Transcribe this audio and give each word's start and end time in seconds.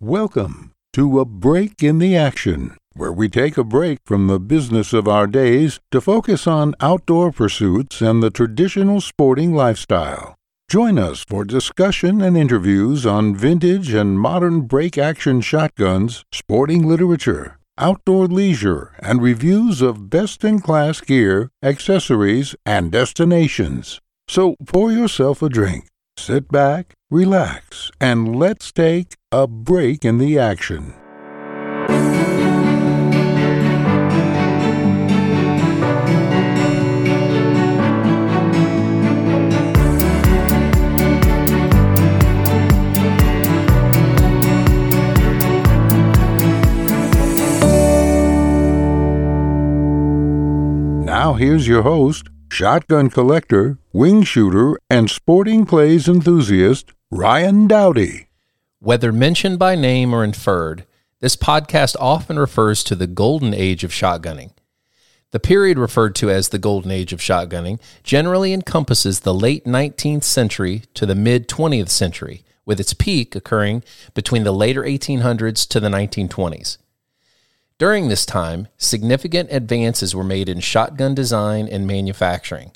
Welcome 0.00 0.70
to 0.92 1.18
A 1.18 1.24
Break 1.24 1.82
in 1.82 1.98
the 1.98 2.16
Action, 2.16 2.76
where 2.94 3.10
we 3.10 3.28
take 3.28 3.58
a 3.58 3.64
break 3.64 3.98
from 4.06 4.28
the 4.28 4.38
business 4.38 4.92
of 4.92 5.08
our 5.08 5.26
days 5.26 5.80
to 5.90 6.00
focus 6.00 6.46
on 6.46 6.76
outdoor 6.78 7.32
pursuits 7.32 8.00
and 8.00 8.22
the 8.22 8.30
traditional 8.30 9.00
sporting 9.00 9.54
lifestyle. 9.54 10.36
Join 10.70 11.00
us 11.00 11.24
for 11.24 11.44
discussion 11.44 12.22
and 12.22 12.36
interviews 12.36 13.04
on 13.04 13.34
vintage 13.34 13.92
and 13.92 14.20
modern 14.20 14.68
break 14.68 14.96
action 14.96 15.40
shotguns, 15.40 16.22
sporting 16.30 16.86
literature, 16.86 17.58
outdoor 17.76 18.28
leisure, 18.28 18.94
and 19.00 19.20
reviews 19.20 19.82
of 19.82 20.08
best 20.08 20.44
in 20.44 20.60
class 20.60 21.00
gear, 21.00 21.50
accessories, 21.60 22.54
and 22.64 22.92
destinations. 22.92 24.00
So 24.28 24.54
pour 24.64 24.92
yourself 24.92 25.42
a 25.42 25.48
drink, 25.48 25.88
sit 26.16 26.52
back, 26.52 26.94
relax, 27.10 27.90
and 28.00 28.36
let's 28.36 28.70
take 28.70 29.17
a 29.30 29.46
break 29.46 30.06
in 30.06 30.16
the 30.16 30.38
action. 30.38 30.94
Now 51.04 51.34
here's 51.34 51.68
your 51.68 51.82
host, 51.82 52.28
shotgun 52.50 53.10
collector, 53.10 53.76
wing 53.92 54.22
shooter, 54.22 54.78
and 54.88 55.10
sporting 55.10 55.66
clays 55.66 56.08
enthusiast, 56.08 56.94
Ryan 57.10 57.66
Dowdy. 57.66 58.27
Whether 58.80 59.10
mentioned 59.12 59.58
by 59.58 59.74
name 59.74 60.14
or 60.14 60.22
inferred, 60.22 60.86
this 61.18 61.34
podcast 61.34 61.96
often 61.98 62.38
refers 62.38 62.84
to 62.84 62.94
the 62.94 63.08
golden 63.08 63.52
age 63.52 63.82
of 63.82 63.90
shotgunning. 63.90 64.52
The 65.32 65.40
period 65.40 65.78
referred 65.78 66.14
to 66.16 66.30
as 66.30 66.50
the 66.50 66.60
golden 66.60 66.92
age 66.92 67.12
of 67.12 67.18
shotgunning 67.18 67.80
generally 68.04 68.52
encompasses 68.52 69.20
the 69.20 69.34
late 69.34 69.64
19th 69.64 70.22
century 70.22 70.84
to 70.94 71.06
the 71.06 71.16
mid 71.16 71.48
20th 71.48 71.88
century, 71.88 72.44
with 72.64 72.78
its 72.78 72.94
peak 72.94 73.34
occurring 73.34 73.82
between 74.14 74.44
the 74.44 74.52
later 74.52 74.84
1800s 74.84 75.66
to 75.68 75.80
the 75.80 75.88
1920s. 75.88 76.78
During 77.78 78.08
this 78.08 78.24
time, 78.24 78.68
significant 78.76 79.50
advances 79.50 80.14
were 80.14 80.22
made 80.22 80.48
in 80.48 80.60
shotgun 80.60 81.16
design 81.16 81.66
and 81.66 81.84
manufacturing. 81.84 82.70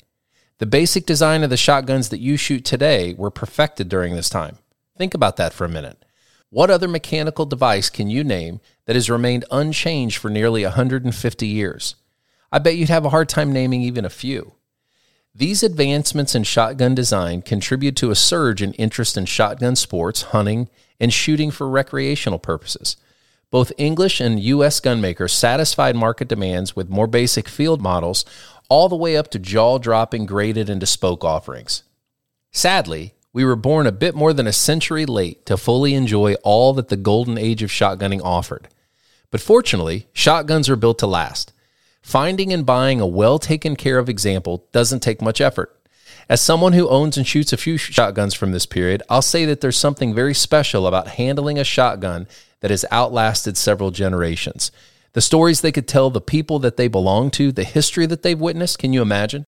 The 0.57 0.65
basic 0.65 1.05
design 1.05 1.43
of 1.43 1.49
the 1.49 1.57
shotguns 1.57 2.09
that 2.09 2.19
you 2.19 2.35
shoot 2.35 2.65
today 2.65 3.13
were 3.13 3.31
perfected 3.31 3.87
during 3.87 4.15
this 4.15 4.29
time. 4.29 4.57
Think 4.97 5.13
about 5.13 5.37
that 5.37 5.53
for 5.53 5.65
a 5.65 5.69
minute. 5.69 6.05
What 6.49 6.69
other 6.69 6.87
mechanical 6.87 7.45
device 7.45 7.89
can 7.89 8.09
you 8.09 8.23
name 8.23 8.59
that 8.85 8.95
has 8.95 9.09
remained 9.09 9.45
unchanged 9.49 10.17
for 10.17 10.29
nearly 10.29 10.63
150 10.63 11.47
years? 11.47 11.95
I 12.51 12.59
bet 12.59 12.75
you'd 12.75 12.89
have 12.89 13.05
a 13.05 13.09
hard 13.09 13.27
time 13.27 13.51
naming 13.51 13.81
even 13.81 14.05
a 14.05 14.09
few. 14.09 14.53
These 15.33 15.63
advancements 15.63 16.35
in 16.35 16.43
shotgun 16.43 16.93
design 16.93 17.41
contribute 17.41 17.95
to 17.95 18.11
a 18.11 18.15
surge 18.15 18.61
in 18.61 18.73
interest 18.73 19.17
in 19.17 19.25
shotgun 19.25 19.75
sports, 19.75 20.21
hunting, 20.21 20.69
and 20.99 21.11
shooting 21.11 21.49
for 21.49 21.67
recreational 21.67 22.37
purposes. 22.37 22.97
Both 23.49 23.71
English 23.79 24.19
and 24.19 24.39
U.S. 24.39 24.79
gunmakers 24.79 25.31
satisfied 25.31 25.95
market 25.95 26.27
demands 26.27 26.75
with 26.75 26.89
more 26.89 27.07
basic 27.07 27.49
field 27.49 27.81
models, 27.81 28.25
all 28.69 28.89
the 28.89 28.95
way 28.95 29.17
up 29.17 29.31
to 29.31 29.39
jaw 29.39 29.79
dropping 29.79 30.27
graded 30.27 30.69
and 30.69 30.79
bespoke 30.79 31.23
offerings. 31.23 31.81
Sadly, 32.51 33.15
we 33.33 33.43
were 33.43 33.55
born 33.55 33.87
a 33.87 33.91
bit 33.91 34.13
more 34.13 34.31
than 34.31 34.47
a 34.47 34.53
century 34.53 35.05
late 35.05 35.45
to 35.47 35.57
fully 35.57 35.95
enjoy 35.95 36.35
all 36.43 36.71
that 36.73 36.89
the 36.89 36.95
golden 36.95 37.37
age 37.37 37.63
of 37.63 37.71
shotgunning 37.71 38.21
offered. 38.23 38.69
But 39.31 39.41
fortunately, 39.41 40.07
shotguns 40.13 40.69
are 40.69 40.75
built 40.75 40.99
to 40.99 41.07
last. 41.07 41.51
Finding 42.03 42.53
and 42.53 42.65
buying 42.65 43.01
a 43.01 43.07
well 43.07 43.39
taken 43.39 43.75
care 43.75 43.97
of 43.97 44.07
example 44.07 44.67
doesn't 44.71 44.99
take 44.99 45.21
much 45.21 45.41
effort. 45.41 45.75
As 46.29 46.39
someone 46.39 46.73
who 46.73 46.87
owns 46.87 47.17
and 47.17 47.27
shoots 47.27 47.51
a 47.51 47.57
few 47.57 47.77
shotguns 47.77 48.33
from 48.33 48.51
this 48.51 48.67
period, 48.67 49.01
I'll 49.09 49.21
say 49.21 49.45
that 49.45 49.61
there's 49.61 49.77
something 49.77 50.13
very 50.13 50.33
special 50.33 50.85
about 50.85 51.09
handling 51.09 51.57
a 51.57 51.63
shotgun 51.63 52.27
that 52.59 52.71
has 52.71 52.85
outlasted 52.91 53.57
several 53.57 53.91
generations. 53.91 54.71
The 55.13 55.21
stories 55.21 55.61
they 55.61 55.71
could 55.71 55.87
tell, 55.87 56.09
the 56.09 56.21
people 56.21 56.59
that 56.59 56.77
they 56.77 56.87
belong 56.87 57.29
to, 57.31 57.51
the 57.51 57.63
history 57.63 58.05
that 58.05 58.21
they've 58.21 58.39
witnessed, 58.39 58.79
can 58.79 58.93
you 58.93 59.01
imagine? 59.01 59.45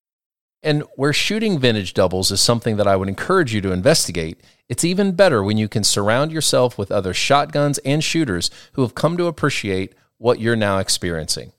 And 0.65 0.83
where 0.95 1.13
shooting 1.13 1.59
vintage 1.59 1.93
doubles 1.93 2.31
is 2.31 2.41
something 2.41 2.77
that 2.77 2.87
I 2.87 2.95
would 2.95 3.07
encourage 3.07 3.53
you 3.53 3.61
to 3.61 3.71
investigate, 3.71 4.41
it's 4.67 4.83
even 4.83 5.11
better 5.11 5.43
when 5.43 5.57
you 5.57 5.69
can 5.69 5.83
surround 5.83 6.31
yourself 6.31 6.75
with 6.75 6.91
other 6.91 7.13
shotguns 7.13 7.77
and 7.85 8.03
shooters 8.03 8.49
who 8.73 8.81
have 8.81 8.95
come 8.95 9.15
to 9.17 9.27
appreciate 9.27 9.93
what 10.17 10.39
you're 10.39 10.55
now 10.55 10.79
experiencing. 10.79 11.51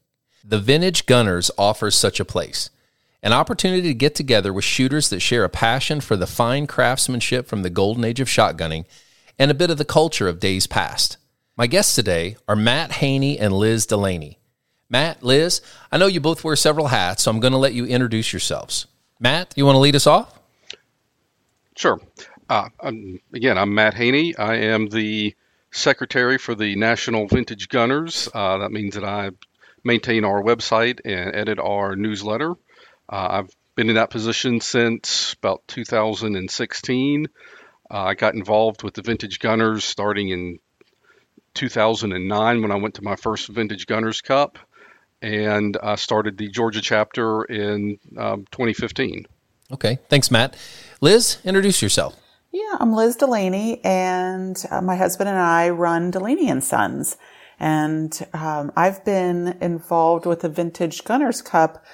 The 0.44 0.58
Vintage 0.58 1.06
Gunners 1.06 1.52
offers 1.56 1.94
such 1.94 2.18
a 2.18 2.24
place 2.24 2.68
an 3.22 3.32
opportunity 3.32 3.82
to 3.82 3.94
get 3.94 4.14
together 4.14 4.52
with 4.52 4.64
shooters 4.64 5.08
that 5.08 5.20
share 5.20 5.44
a 5.44 5.48
passion 5.48 6.00
for 6.00 6.16
the 6.16 6.26
fine 6.26 6.66
craftsmanship 6.66 7.46
from 7.46 7.62
the 7.62 7.70
golden 7.70 8.04
age 8.04 8.20
of 8.20 8.28
shotgunning 8.28 8.84
and 9.38 9.50
a 9.50 9.54
bit 9.54 9.70
of 9.70 9.78
the 9.78 9.84
culture 9.84 10.28
of 10.28 10.40
days 10.40 10.66
past. 10.66 11.16
My 11.56 11.66
guests 11.66 11.94
today 11.94 12.36
are 12.46 12.54
Matt 12.54 12.92
Haney 12.92 13.38
and 13.38 13.52
Liz 13.52 13.86
Delaney. 13.86 14.38
Matt, 14.88 15.22
Liz, 15.22 15.60
I 15.90 15.96
know 15.96 16.06
you 16.06 16.20
both 16.20 16.44
wear 16.44 16.56
several 16.56 16.88
hats, 16.88 17.24
so 17.24 17.30
I'm 17.30 17.40
going 17.40 17.52
to 17.52 17.58
let 17.58 17.74
you 17.74 17.86
introduce 17.86 18.32
yourselves. 18.32 18.86
Matt, 19.18 19.54
you 19.56 19.64
want 19.64 19.76
to 19.76 19.80
lead 19.80 19.96
us 19.96 20.06
off? 20.06 20.38
Sure. 21.76 22.00
Uh, 22.48 22.68
I'm, 22.80 23.20
again, 23.32 23.58
I'm 23.58 23.74
Matt 23.74 23.94
Haney. 23.94 24.36
I 24.36 24.56
am 24.56 24.88
the 24.88 25.34
secretary 25.72 26.38
for 26.38 26.54
the 26.54 26.76
National 26.76 27.26
Vintage 27.26 27.68
Gunners. 27.68 28.28
Uh, 28.32 28.58
that 28.58 28.72
means 28.72 28.94
that 28.94 29.04
I 29.04 29.30
maintain 29.84 30.24
our 30.24 30.42
website 30.42 31.00
and 31.04 31.34
edit 31.34 31.58
our 31.58 31.96
newsletter. 31.96 32.52
Uh, 33.08 33.28
I've 33.30 33.50
been 33.74 33.88
in 33.88 33.96
that 33.96 34.10
position 34.10 34.60
since 34.60 35.34
about 35.34 35.62
2016. 35.68 37.26
Uh, 37.88 37.94
I 37.94 38.14
got 38.14 38.34
involved 38.34 38.82
with 38.82 38.94
the 38.94 39.02
Vintage 39.02 39.38
Gunners 39.38 39.84
starting 39.84 40.28
in 40.28 40.58
2009 41.54 42.62
when 42.62 42.70
I 42.70 42.76
went 42.76 42.94
to 42.94 43.04
my 43.04 43.16
first 43.16 43.48
Vintage 43.48 43.86
Gunners 43.86 44.20
Cup, 44.20 44.58
and 45.22 45.76
I 45.82 45.96
started 45.96 46.38
the 46.38 46.48
Georgia 46.48 46.80
chapter 46.80 47.44
in 47.44 47.98
um, 48.16 48.46
2015. 48.50 49.26
Okay, 49.72 49.98
thanks, 50.08 50.30
Matt. 50.30 50.56
Liz, 51.00 51.38
introduce 51.44 51.82
yourself. 51.82 52.16
Yeah, 52.52 52.76
I'm 52.78 52.92
Liz 52.92 53.16
Delaney, 53.16 53.84
and 53.84 54.62
uh, 54.70 54.80
my 54.80 54.96
husband 54.96 55.28
and 55.28 55.38
I 55.38 55.70
run 55.70 56.10
Delaney 56.10 56.48
and 56.48 56.62
Sons, 56.62 57.16
and 57.58 58.26
um, 58.32 58.72
I've 58.76 59.04
been 59.04 59.58
involved 59.60 60.24
with 60.24 60.40
the 60.40 60.48
Vintage 60.48 61.04
Gunners 61.04 61.42
Cup 61.42 61.84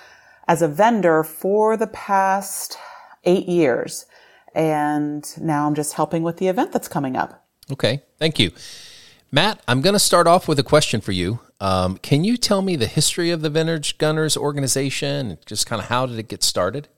as 0.46 0.60
a 0.60 0.68
vendor 0.68 1.24
for 1.24 1.76
the 1.76 1.86
past 1.86 2.76
eight 3.24 3.48
years, 3.48 4.06
and 4.54 5.26
now 5.40 5.66
I'm 5.66 5.74
just 5.74 5.94
helping 5.94 6.22
with 6.22 6.36
the 6.36 6.48
event 6.48 6.72
that's 6.72 6.88
coming 6.88 7.16
up. 7.16 7.44
Okay, 7.70 8.02
thank 8.18 8.38
you. 8.38 8.52
Matt, 9.30 9.62
I'm 9.66 9.80
going 9.80 9.94
to 9.94 9.98
start 9.98 10.26
off 10.26 10.46
with 10.46 10.58
a 10.58 10.62
question 10.62 11.00
for 11.00 11.12
you. 11.12 11.40
Um, 11.62 11.96
can 11.98 12.24
you 12.24 12.36
tell 12.36 12.60
me 12.60 12.74
the 12.74 12.88
history 12.88 13.30
of 13.30 13.40
the 13.40 13.48
Vintage 13.48 13.96
Gunners 13.96 14.36
organization? 14.36 15.38
Just 15.46 15.64
kind 15.64 15.80
of 15.80 15.86
how 15.86 16.06
did 16.06 16.18
it 16.18 16.26
get 16.26 16.42
started? 16.42 16.88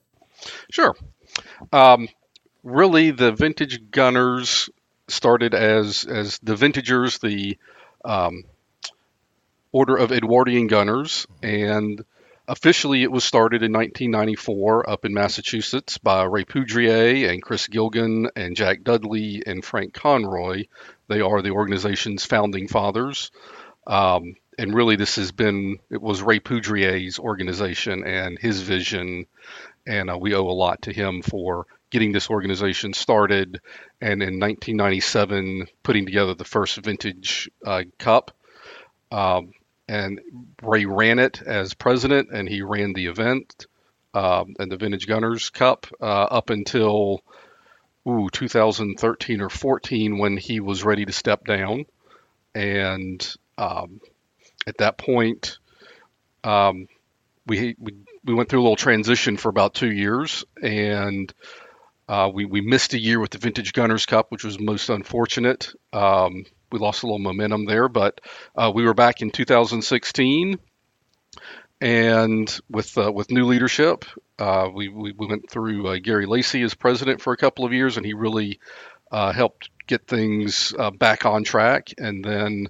Sure. 0.70 0.94
Um, 1.70 2.08
really, 2.62 3.10
the 3.10 3.30
Vintage 3.32 3.90
Gunners 3.90 4.70
started 5.06 5.52
as 5.52 6.06
as 6.06 6.38
the 6.38 6.54
Vintagers, 6.54 7.20
the 7.20 7.58
um, 8.06 8.44
Order 9.70 9.98
of 9.98 10.12
Edwardian 10.12 10.66
Gunners, 10.66 11.26
and 11.42 12.02
officially 12.48 13.02
it 13.02 13.12
was 13.12 13.22
started 13.22 13.62
in 13.62 13.70
1994 13.70 14.88
up 14.88 15.04
in 15.04 15.12
Massachusetts 15.12 15.98
by 15.98 16.24
Ray 16.24 16.46
Poudrier 16.46 17.30
and 17.30 17.42
Chris 17.42 17.66
Gilgan 17.66 18.30
and 18.34 18.56
Jack 18.56 18.82
Dudley 18.82 19.42
and 19.46 19.62
Frank 19.62 19.92
Conroy. 19.92 20.64
They 21.08 21.20
are 21.20 21.42
the 21.42 21.50
organization's 21.50 22.24
founding 22.24 22.66
fathers. 22.66 23.30
Um, 23.86 24.36
and 24.58 24.74
really, 24.74 24.96
this 24.96 25.16
has 25.16 25.32
been, 25.32 25.78
it 25.90 26.00
was 26.00 26.22
Ray 26.22 26.40
Poudrier's 26.40 27.18
organization 27.18 28.04
and 28.04 28.38
his 28.38 28.60
vision. 28.62 29.26
And 29.86 30.10
uh, 30.10 30.18
we 30.18 30.34
owe 30.34 30.48
a 30.48 30.52
lot 30.52 30.82
to 30.82 30.92
him 30.92 31.22
for 31.22 31.66
getting 31.90 32.12
this 32.12 32.30
organization 32.30 32.92
started. 32.92 33.60
And 34.00 34.22
in 34.22 34.40
1997, 34.40 35.66
putting 35.82 36.06
together 36.06 36.34
the 36.34 36.44
first 36.44 36.76
vintage 36.78 37.50
uh, 37.64 37.82
cup. 37.98 38.30
Um, 39.10 39.52
and 39.88 40.20
Ray 40.62 40.86
ran 40.86 41.18
it 41.18 41.42
as 41.42 41.74
president, 41.74 42.30
and 42.32 42.48
he 42.48 42.62
ran 42.62 42.94
the 42.94 43.06
event 43.06 43.66
um, 44.14 44.54
and 44.58 44.70
the 44.70 44.76
Vintage 44.76 45.06
Gunners 45.06 45.50
Cup 45.50 45.86
uh, 46.00 46.04
up 46.04 46.50
until 46.50 47.22
ooh 48.08 48.28
2013 48.30 49.40
or 49.40 49.48
14 49.48 50.18
when 50.18 50.36
he 50.36 50.60
was 50.60 50.84
ready 50.84 51.04
to 51.04 51.12
step 51.12 51.44
down, 51.44 51.86
and 52.54 53.36
um, 53.58 54.00
at 54.66 54.78
that 54.78 54.98
point, 54.98 55.58
um, 56.42 56.86
we, 57.46 57.74
we 57.78 57.94
we 58.24 58.34
went 58.34 58.48
through 58.48 58.60
a 58.60 58.62
little 58.62 58.76
transition 58.76 59.36
for 59.36 59.48
about 59.48 59.74
two 59.74 59.90
years, 59.90 60.44
and 60.62 61.32
uh, 62.08 62.30
we 62.32 62.44
we 62.44 62.60
missed 62.60 62.94
a 62.94 62.98
year 62.98 63.20
with 63.20 63.30
the 63.30 63.38
Vintage 63.38 63.72
Gunners 63.72 64.06
Cup, 64.06 64.30
which 64.30 64.44
was 64.44 64.58
most 64.58 64.88
unfortunate. 64.88 65.70
Um, 65.92 66.44
we 66.72 66.78
lost 66.78 67.02
a 67.02 67.06
little 67.06 67.18
momentum 67.18 67.66
there, 67.66 67.88
but 67.88 68.20
uh, 68.56 68.72
we 68.74 68.84
were 68.84 68.94
back 68.94 69.22
in 69.22 69.30
2016, 69.30 70.58
and 71.80 72.60
with 72.70 72.96
uh, 72.96 73.12
with 73.12 73.30
new 73.30 73.44
leadership, 73.44 74.04
uh, 74.38 74.68
we, 74.72 74.88
we 74.88 75.12
went 75.12 75.50
through 75.50 75.86
uh, 75.86 75.98
Gary 76.02 76.26
Lacey 76.26 76.62
as 76.62 76.74
president 76.74 77.20
for 77.20 77.32
a 77.32 77.38
couple 77.38 77.64
of 77.64 77.72
years, 77.72 77.96
and 77.96 78.04
he 78.04 78.14
really 78.14 78.58
uh, 79.10 79.32
helped 79.32 79.70
get 79.86 80.06
things 80.06 80.72
back 80.98 81.26
on 81.26 81.44
track. 81.44 81.92
And 81.98 82.24
then 82.24 82.68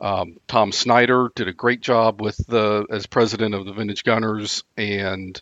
um, 0.00 0.38
Tom 0.48 0.72
Snyder 0.72 1.30
did 1.34 1.48
a 1.48 1.52
great 1.52 1.80
job 1.80 2.20
with 2.20 2.36
the 2.46 2.86
as 2.90 3.06
president 3.06 3.54
of 3.54 3.66
the 3.66 3.72
Vintage 3.72 4.04
Gunners, 4.04 4.64
and 4.76 5.40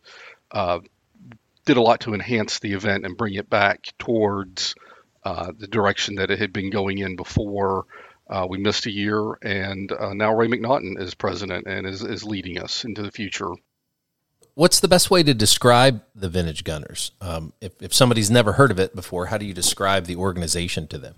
did 1.68 1.76
a 1.76 1.82
lot 1.82 2.00
to 2.00 2.14
enhance 2.14 2.60
the 2.60 2.72
event 2.72 3.04
and 3.04 3.14
bring 3.14 3.34
it 3.34 3.50
back 3.50 3.92
towards 3.98 4.74
uh, 5.22 5.52
the 5.58 5.66
direction 5.66 6.14
that 6.14 6.30
it 6.30 6.38
had 6.38 6.50
been 6.50 6.70
going 6.70 6.96
in 6.96 7.14
before. 7.14 7.84
Uh, 8.26 8.46
we 8.48 8.56
missed 8.56 8.86
a 8.86 8.90
year, 8.90 9.34
and 9.42 9.92
uh, 9.92 10.14
now 10.14 10.34
Ray 10.34 10.48
McNaughton 10.48 10.98
is 10.98 11.14
president 11.14 11.66
and 11.66 11.86
is, 11.86 12.02
is 12.02 12.24
leading 12.24 12.58
us 12.58 12.86
into 12.86 13.02
the 13.02 13.10
future. 13.10 13.50
What's 14.54 14.80
the 14.80 14.88
best 14.88 15.10
way 15.10 15.22
to 15.22 15.34
describe 15.34 16.02
the 16.14 16.30
Vintage 16.30 16.64
Gunners? 16.64 17.12
Um, 17.20 17.52
if, 17.60 17.72
if 17.82 17.92
somebody's 17.92 18.30
never 18.30 18.52
heard 18.52 18.70
of 18.70 18.80
it 18.80 18.96
before, 18.96 19.26
how 19.26 19.36
do 19.36 19.44
you 19.44 19.52
describe 19.52 20.06
the 20.06 20.16
organization 20.16 20.86
to 20.88 20.96
them? 20.96 21.16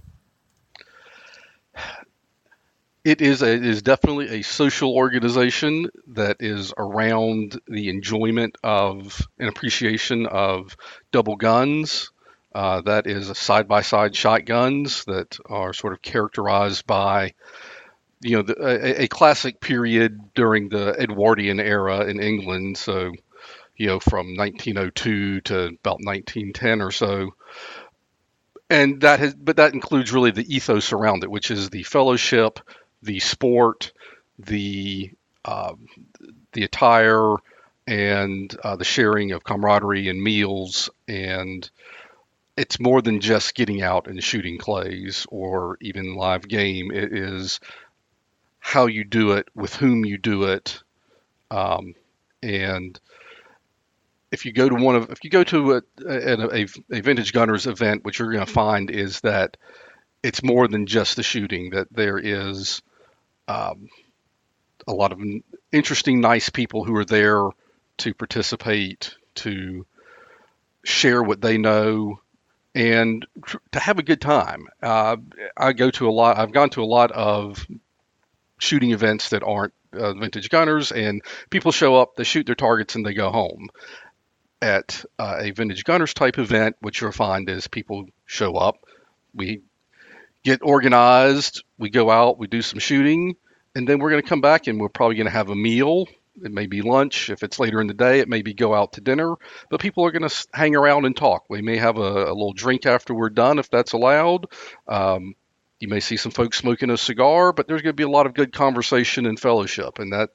It 3.10 3.20
is 3.20 3.42
a, 3.42 3.52
it 3.52 3.66
is 3.66 3.82
definitely 3.82 4.28
a 4.38 4.42
social 4.42 4.94
organization 4.94 5.90
that 6.14 6.36
is 6.38 6.72
around 6.78 7.60
the 7.66 7.88
enjoyment 7.88 8.54
of 8.62 9.20
and 9.36 9.48
appreciation 9.48 10.26
of 10.26 10.76
double 11.10 11.34
guns. 11.34 12.12
Uh, 12.54 12.82
that 12.82 13.08
is 13.08 13.36
side 13.36 13.66
by 13.66 13.82
side 13.82 14.14
shotguns 14.14 15.04
that 15.06 15.38
are 15.46 15.72
sort 15.72 15.92
of 15.92 16.00
characterized 16.02 16.86
by, 16.86 17.34
you 18.20 18.36
know, 18.36 18.42
the, 18.42 18.54
a, 18.64 19.02
a, 19.02 19.08
classic 19.08 19.60
period 19.60 20.32
during 20.36 20.68
the 20.68 20.94
Edwardian 21.02 21.58
era 21.58 22.04
in 22.04 22.20
England. 22.20 22.78
So, 22.78 23.10
you 23.76 23.88
know, 23.88 23.98
from 23.98 24.36
1902 24.36 25.40
to 25.40 25.56
about 25.64 25.98
1910 26.04 26.80
or 26.80 26.92
so. 26.92 27.30
And 28.70 29.00
that 29.00 29.18
has, 29.18 29.34
but 29.34 29.56
that 29.56 29.74
includes 29.74 30.12
really 30.12 30.30
the 30.30 30.46
ethos 30.54 30.92
around 30.92 31.24
it, 31.24 31.30
which 31.30 31.50
is 31.50 31.70
the 31.70 31.82
fellowship, 31.82 32.60
the 33.02 33.20
sport, 33.20 33.92
the 34.38 35.10
uh, 35.44 35.74
the 36.52 36.64
attire, 36.64 37.36
and 37.86 38.54
uh, 38.62 38.76
the 38.76 38.84
sharing 38.84 39.32
of 39.32 39.44
camaraderie 39.44 40.08
and 40.08 40.22
meals, 40.22 40.90
and 41.08 41.70
it's 42.56 42.78
more 42.78 43.00
than 43.00 43.20
just 43.20 43.54
getting 43.54 43.82
out 43.82 44.06
and 44.06 44.22
shooting 44.22 44.58
clays 44.58 45.26
or 45.30 45.78
even 45.80 46.14
live 46.14 46.46
game. 46.46 46.90
It 46.90 47.12
is 47.12 47.60
how 48.58 48.86
you 48.86 49.04
do 49.04 49.32
it, 49.32 49.48
with 49.54 49.74
whom 49.74 50.04
you 50.04 50.18
do 50.18 50.44
it, 50.44 50.82
um, 51.50 51.94
and 52.42 53.00
if 54.30 54.46
you 54.46 54.52
go 54.52 54.68
to 54.68 54.74
one 54.74 54.96
of 54.96 55.10
if 55.10 55.24
you 55.24 55.30
go 55.30 55.44
to 55.44 55.72
a, 55.74 55.82
a, 56.06 56.66
a 56.92 57.00
vintage 57.00 57.32
gunners 57.32 57.66
event, 57.66 58.04
what 58.04 58.18
you're 58.18 58.32
going 58.32 58.46
to 58.46 58.52
find 58.52 58.90
is 58.90 59.20
that 59.22 59.56
it's 60.22 60.42
more 60.42 60.68
than 60.68 60.86
just 60.86 61.16
the 61.16 61.22
shooting. 61.22 61.70
That 61.70 61.88
there 61.90 62.18
is 62.18 62.82
um, 63.50 63.88
a 64.86 64.92
lot 64.92 65.12
of 65.12 65.20
interesting, 65.72 66.20
nice 66.20 66.50
people 66.50 66.84
who 66.84 66.94
are 66.96 67.04
there 67.04 67.48
to 67.98 68.14
participate, 68.14 69.14
to 69.34 69.84
share 70.84 71.22
what 71.22 71.40
they 71.40 71.58
know, 71.58 72.20
and 72.74 73.26
to 73.72 73.80
have 73.80 73.98
a 73.98 74.04
good 74.04 74.20
time. 74.20 74.68
Uh, 74.82 75.16
I 75.56 75.72
go 75.72 75.90
to 75.90 76.08
a 76.08 76.12
lot. 76.12 76.38
I've 76.38 76.52
gone 76.52 76.70
to 76.70 76.82
a 76.82 76.84
lot 76.84 77.10
of 77.10 77.66
shooting 78.58 78.92
events 78.92 79.30
that 79.30 79.42
aren't 79.42 79.74
uh, 79.92 80.14
vintage 80.14 80.48
gunners, 80.48 80.92
and 80.92 81.22
people 81.50 81.72
show 81.72 81.96
up, 81.96 82.14
they 82.14 82.24
shoot 82.24 82.46
their 82.46 82.54
targets, 82.54 82.94
and 82.94 83.04
they 83.04 83.14
go 83.14 83.30
home. 83.30 83.68
At 84.62 85.04
uh, 85.18 85.38
a 85.40 85.50
vintage 85.50 85.84
gunners 85.84 86.14
type 86.14 86.38
event, 86.38 86.76
what 86.80 87.00
you'll 87.00 87.12
find 87.12 87.48
is 87.48 87.66
people 87.66 88.06
show 88.26 88.56
up, 88.56 88.76
we 89.34 89.62
get 90.44 90.60
organized, 90.62 91.64
we 91.78 91.90
go 91.90 92.10
out, 92.10 92.38
we 92.38 92.46
do 92.46 92.62
some 92.62 92.78
shooting, 92.78 93.36
and 93.74 93.88
then 93.88 93.98
we're 93.98 94.10
going 94.10 94.22
to 94.22 94.28
come 94.28 94.40
back 94.40 94.66
and 94.66 94.80
we're 94.80 94.88
probably 94.88 95.16
going 95.16 95.26
to 95.26 95.32
have 95.32 95.50
a 95.50 95.54
meal. 95.54 96.06
It 96.42 96.52
may 96.52 96.66
be 96.66 96.80
lunch. 96.80 97.28
If 97.28 97.42
it's 97.42 97.58
later 97.58 97.80
in 97.80 97.86
the 97.86 97.94
day, 97.94 98.20
it 98.20 98.28
may 98.28 98.42
be 98.42 98.54
go 98.54 98.74
out 98.74 98.94
to 98.94 99.00
dinner. 99.00 99.34
But 99.68 99.80
people 99.80 100.04
are 100.06 100.10
going 100.10 100.28
to 100.28 100.46
hang 100.52 100.74
around 100.74 101.04
and 101.04 101.16
talk. 101.16 101.44
We 101.48 101.60
may 101.60 101.76
have 101.76 101.98
a, 101.98 102.00
a 102.00 102.32
little 102.32 102.52
drink 102.52 102.86
after 102.86 103.14
we're 103.14 103.30
done, 103.30 103.58
if 103.58 103.68
that's 103.68 103.92
allowed. 103.92 104.46
Um, 104.88 105.34
you 105.80 105.88
may 105.88 106.00
see 106.00 106.16
some 106.16 106.32
folks 106.32 106.58
smoking 106.58 106.90
a 106.90 106.96
cigar, 106.96 107.52
but 107.52 107.66
there's 107.66 107.82
going 107.82 107.92
to 107.92 107.96
be 107.96 108.04
a 108.04 108.08
lot 108.08 108.26
of 108.26 108.34
good 108.34 108.52
conversation 108.52 109.26
and 109.26 109.40
fellowship, 109.40 109.98
and 109.98 110.12
that, 110.12 110.30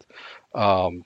um, 0.54 1.04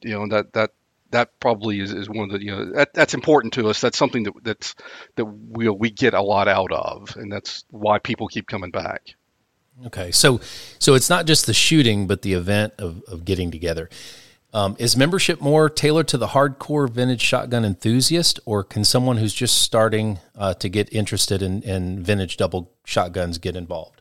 you 0.00 0.12
know, 0.12 0.28
that 0.28 0.52
that 0.52 0.70
that 1.14 1.38
probably 1.40 1.80
is, 1.80 1.92
is 1.92 2.08
one 2.08 2.24
of 2.24 2.30
the 2.30 2.44
you 2.44 2.50
know 2.50 2.72
that, 2.72 2.92
that's 2.92 3.14
important 3.14 3.52
to 3.54 3.68
us. 3.68 3.80
That's 3.80 3.96
something 3.96 4.24
that 4.24 4.34
that's 4.42 4.74
that 5.16 5.24
we 5.24 5.68
we 5.68 5.90
get 5.90 6.12
a 6.12 6.22
lot 6.22 6.48
out 6.48 6.72
of, 6.72 7.16
and 7.16 7.32
that's 7.32 7.64
why 7.70 7.98
people 7.98 8.28
keep 8.28 8.46
coming 8.46 8.70
back. 8.70 9.14
Okay, 9.86 10.10
so 10.10 10.40
so 10.78 10.94
it's 10.94 11.08
not 11.08 11.26
just 11.26 11.46
the 11.46 11.54
shooting, 11.54 12.06
but 12.06 12.22
the 12.22 12.34
event 12.34 12.74
of, 12.78 13.02
of 13.08 13.24
getting 13.24 13.50
together. 13.50 13.88
Um, 14.52 14.76
is 14.78 14.96
membership 14.96 15.40
more 15.40 15.68
tailored 15.68 16.06
to 16.08 16.18
the 16.18 16.28
hardcore 16.28 16.88
vintage 16.88 17.20
shotgun 17.20 17.64
enthusiast, 17.64 18.38
or 18.44 18.62
can 18.62 18.84
someone 18.84 19.16
who's 19.16 19.34
just 19.34 19.60
starting 19.60 20.20
uh, 20.36 20.54
to 20.54 20.68
get 20.68 20.92
interested 20.92 21.42
in, 21.42 21.62
in 21.62 22.00
vintage 22.04 22.36
double 22.36 22.70
shotguns 22.84 23.38
get 23.38 23.56
involved? 23.56 24.00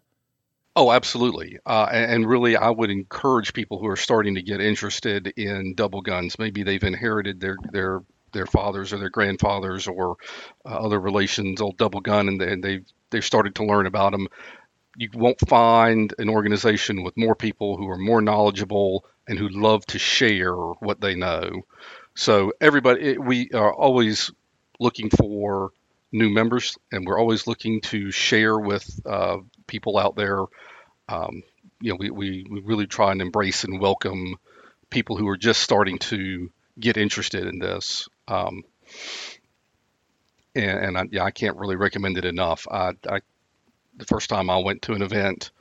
Oh, 0.76 0.92
absolutely. 0.92 1.60
Uh, 1.66 1.88
and, 1.92 2.28
really, 2.28 2.56
I 2.58 2.70
would 2.72 2.90
encourage 2.90 3.54
people 3.54 3.78
who 3.78 3.88
are 3.88 3.96
starting 3.96 4.36
to 4.36 4.42
get 4.42 4.60
interested 4.60 5.28
in 5.38 5.76
double 5.76 6.02
guns. 6.02 6.40
Maybe 6.40 6.64
they've 6.64 6.84
inherited 6.84 7.40
their 7.40 7.58
their 7.72 8.02
their 8.32 8.48
fathers 8.48 8.92
or 8.92 8.98
their 8.98 9.12
grandfathers 9.12 9.88
or 9.88 10.16
uh, 10.66 10.70
other 10.70 11.00
relations 11.00 11.62
old 11.62 11.78
double 11.78 12.02
gun, 12.02 12.28
and, 12.28 12.42
they, 12.42 12.52
and 12.52 12.64
they've 12.64 12.86
they've 13.12 13.24
started 13.24 13.54
to 13.56 13.66
learn 13.66 13.86
about 13.86 14.12
them 14.12 14.28
you 14.98 15.10
won't 15.14 15.40
find 15.50 16.14
an 16.20 16.30
organization 16.30 17.04
with 17.04 17.18
more 17.18 17.36
people 17.36 17.78
who 17.78 17.90
are 17.90 17.98
more 17.98 18.22
knowledgeable 18.22 19.06
and 19.28 19.40
who 19.40 19.50
love 19.50 19.86
to 19.88 20.00
share 20.00 20.54
what 20.56 21.02
they 21.02 21.16
know. 21.16 21.50
So 22.16 22.54
everybody, 22.62 23.18
we 23.18 23.50
are 23.54 23.74
always 23.74 24.32
looking 24.80 25.10
for 25.10 25.72
new 26.12 26.30
members, 26.30 26.78
and 26.92 27.06
we're 27.08 27.20
always 27.20 27.48
looking 27.48 27.82
to 27.82 28.12
share 28.12 28.60
with 28.60 28.88
uh, 29.06 29.38
people 29.68 29.98
out 29.98 30.16
there. 30.16 30.40
Um, 31.10 31.44
you 31.82 31.92
know, 31.92 31.98
we, 32.00 32.10
we, 32.10 32.46
we 32.50 32.62
really 32.62 32.88
try 32.88 33.12
and 33.12 33.22
embrace 33.22 33.64
and 33.64 33.80
welcome 33.80 34.38
people 34.90 35.18
who 35.18 35.28
are 35.28 35.38
just 35.38 35.62
starting 35.62 35.98
to 35.98 36.52
get 36.80 36.98
interested 36.98 37.46
in 37.46 37.60
this. 37.60 38.08
Um, 38.28 38.64
and, 40.56 40.80
and 40.86 40.98
I, 40.98 41.04
yeah, 41.12 41.24
I 41.24 41.32
can't 41.32 41.58
really 41.58 41.76
recommend 41.76 42.18
it 42.18 42.26
enough. 42.26 42.68
I, 42.70 42.94
I 43.10 43.20
the 43.98 44.06
first 44.06 44.30
time 44.30 44.50
I 44.50 44.58
went 44.58 44.84
to 44.84 44.94
an 44.94 45.02
event, 45.02 45.52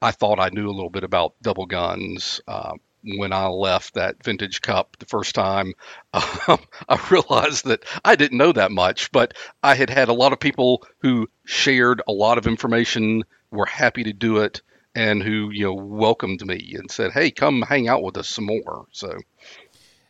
I 0.00 0.10
thought 0.10 0.40
I 0.40 0.50
knew 0.50 0.68
a 0.68 0.72
little 0.72 0.90
bit 0.90 1.04
about 1.04 1.34
double 1.42 1.66
guns. 1.66 2.40
Uh, 2.46 2.74
when 3.04 3.32
I 3.32 3.46
left 3.46 3.94
that 3.94 4.22
vintage 4.22 4.60
cup 4.60 4.96
the 4.98 5.06
first 5.06 5.34
time, 5.34 5.74
um, 6.12 6.58
I 6.88 7.08
realized 7.10 7.66
that 7.66 7.84
I 8.04 8.16
didn't 8.16 8.38
know 8.38 8.52
that 8.52 8.70
much, 8.70 9.10
but 9.10 9.34
I 9.62 9.74
had 9.74 9.90
had 9.90 10.08
a 10.08 10.14
lot 10.14 10.32
of 10.32 10.40
people 10.40 10.86
who 10.98 11.28
shared 11.44 12.02
a 12.06 12.12
lot 12.12 12.38
of 12.38 12.46
information, 12.46 13.24
were 13.52 13.66
happy 13.66 14.04
to 14.04 14.12
do 14.12 14.38
it, 14.38 14.62
and 14.94 15.22
who 15.22 15.50
you 15.50 15.64
know 15.64 15.74
welcomed 15.74 16.44
me 16.44 16.74
and 16.76 16.90
said, 16.90 17.12
"Hey, 17.12 17.30
come 17.30 17.62
hang 17.62 17.88
out 17.88 18.02
with 18.02 18.16
us 18.16 18.28
some 18.28 18.46
more." 18.46 18.86
So. 18.92 19.18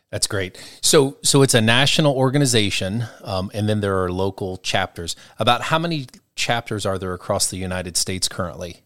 That's 0.09 0.27
great. 0.27 0.63
So, 0.81 1.17
so 1.23 1.41
it's 1.41 1.55
a 1.55 1.61
national 1.61 2.15
organization, 2.15 3.05
um, 3.23 3.49
and 3.51 3.67
then 3.67 3.81
there 3.81 4.03
are 4.03 4.11
local 4.11 4.57
chapters. 4.57 5.15
About 5.39 5.63
how 5.63 5.79
many 5.79 6.05
chapters 6.35 6.85
are 6.85 6.99
there 6.99 7.15
across 7.15 7.49
the 7.49 7.57
United 7.57 7.97
States 7.97 8.27
currently? 8.27 8.83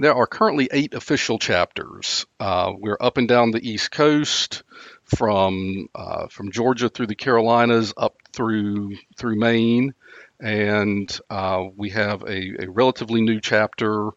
There 0.00 0.12
are 0.12 0.26
currently 0.26 0.68
eight 0.72 0.92
official 0.92 1.38
chapters. 1.38 2.26
Uh, 2.40 2.72
we're 2.76 2.98
up 3.00 3.16
and 3.16 3.28
down 3.28 3.52
the 3.52 3.64
East 3.64 3.92
Coast, 3.92 4.64
from 5.06 5.88
uh, 5.94 6.26
from 6.28 6.50
Georgia 6.50 6.88
through 6.88 7.06
the 7.06 7.14
Carolinas 7.14 7.94
up 7.96 8.16
through 8.32 8.96
through 9.16 9.38
Maine, 9.38 9.94
and 10.40 11.18
uh, 11.30 11.64
we 11.76 11.90
have 11.90 12.22
a, 12.22 12.64
a, 12.64 12.70
relatively 12.70 13.20
new 13.20 13.40
chapter 13.40 14.10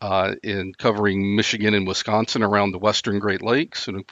uh, 0.00 0.34
in 0.42 0.72
covering 0.74 1.36
Michigan 1.36 1.74
and 1.74 1.86
Wisconsin 1.86 2.42
around 2.42 2.72
the 2.72 2.78
Western 2.78 3.18
Great 3.18 3.42
Lakes, 3.42 3.88
and 3.88 4.04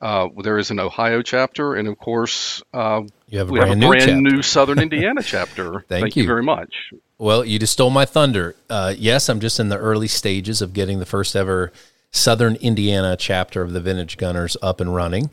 uh, 0.00 0.28
there 0.42 0.58
is 0.58 0.70
an 0.70 0.78
Ohio 0.78 1.22
chapter, 1.22 1.74
and 1.74 1.88
of 1.88 1.98
course, 1.98 2.62
uh, 2.74 3.02
you 3.28 3.38
have 3.38 3.50
we 3.50 3.58
have 3.58 3.70
a 3.70 3.76
brand 3.76 4.22
new, 4.22 4.36
new 4.36 4.42
Southern 4.42 4.78
Indiana 4.78 5.22
chapter. 5.22 5.84
Thank, 5.88 6.02
Thank 6.02 6.16
you. 6.16 6.22
you. 6.22 6.28
very 6.28 6.42
much. 6.42 6.92
Well, 7.18 7.44
you 7.44 7.58
just 7.58 7.72
stole 7.72 7.90
my 7.90 8.04
thunder. 8.04 8.54
Uh, 8.68 8.94
yes, 8.96 9.28
I'm 9.28 9.40
just 9.40 9.58
in 9.58 9.68
the 9.68 9.78
early 9.78 10.08
stages 10.08 10.60
of 10.60 10.74
getting 10.74 10.98
the 10.98 11.06
first 11.06 11.34
ever 11.34 11.72
Southern 12.10 12.56
Indiana 12.56 13.16
chapter 13.16 13.62
of 13.62 13.72
the 13.72 13.80
Vintage 13.80 14.18
Gunners 14.18 14.56
up 14.62 14.80
and 14.80 14.94
running. 14.94 15.30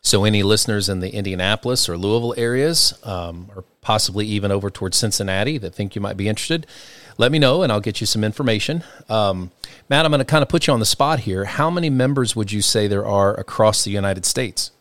So, 0.00 0.24
any 0.24 0.42
listeners 0.42 0.88
in 0.88 1.00
the 1.00 1.12
Indianapolis 1.12 1.88
or 1.88 1.96
Louisville 1.96 2.34
areas, 2.36 2.98
um, 3.04 3.48
or 3.54 3.64
possibly 3.84 4.26
even 4.26 4.50
over 4.50 4.70
towards 4.70 4.96
Cincinnati 4.96 5.58
that 5.58 5.74
think 5.74 5.94
you 5.94 6.00
might 6.00 6.16
be 6.16 6.28
interested, 6.28 6.66
let 7.18 7.30
me 7.30 7.38
know 7.38 7.62
and 7.62 7.70
I'll 7.70 7.80
get 7.80 8.00
you 8.00 8.06
some 8.06 8.24
information. 8.24 8.82
Um, 9.08 9.52
Matt, 9.88 10.04
I'm 10.04 10.10
going 10.10 10.18
to 10.18 10.24
kind 10.24 10.42
of 10.42 10.48
put 10.48 10.66
you 10.66 10.72
on 10.72 10.80
the 10.80 10.86
spot 10.86 11.20
here. 11.20 11.44
How 11.44 11.70
many 11.70 11.90
members 11.90 12.34
would 12.34 12.50
you 12.50 12.62
say 12.62 12.88
there 12.88 13.06
are 13.06 13.34
across 13.34 13.84
the 13.84 13.90
United 13.90 14.24
States? 14.24 14.72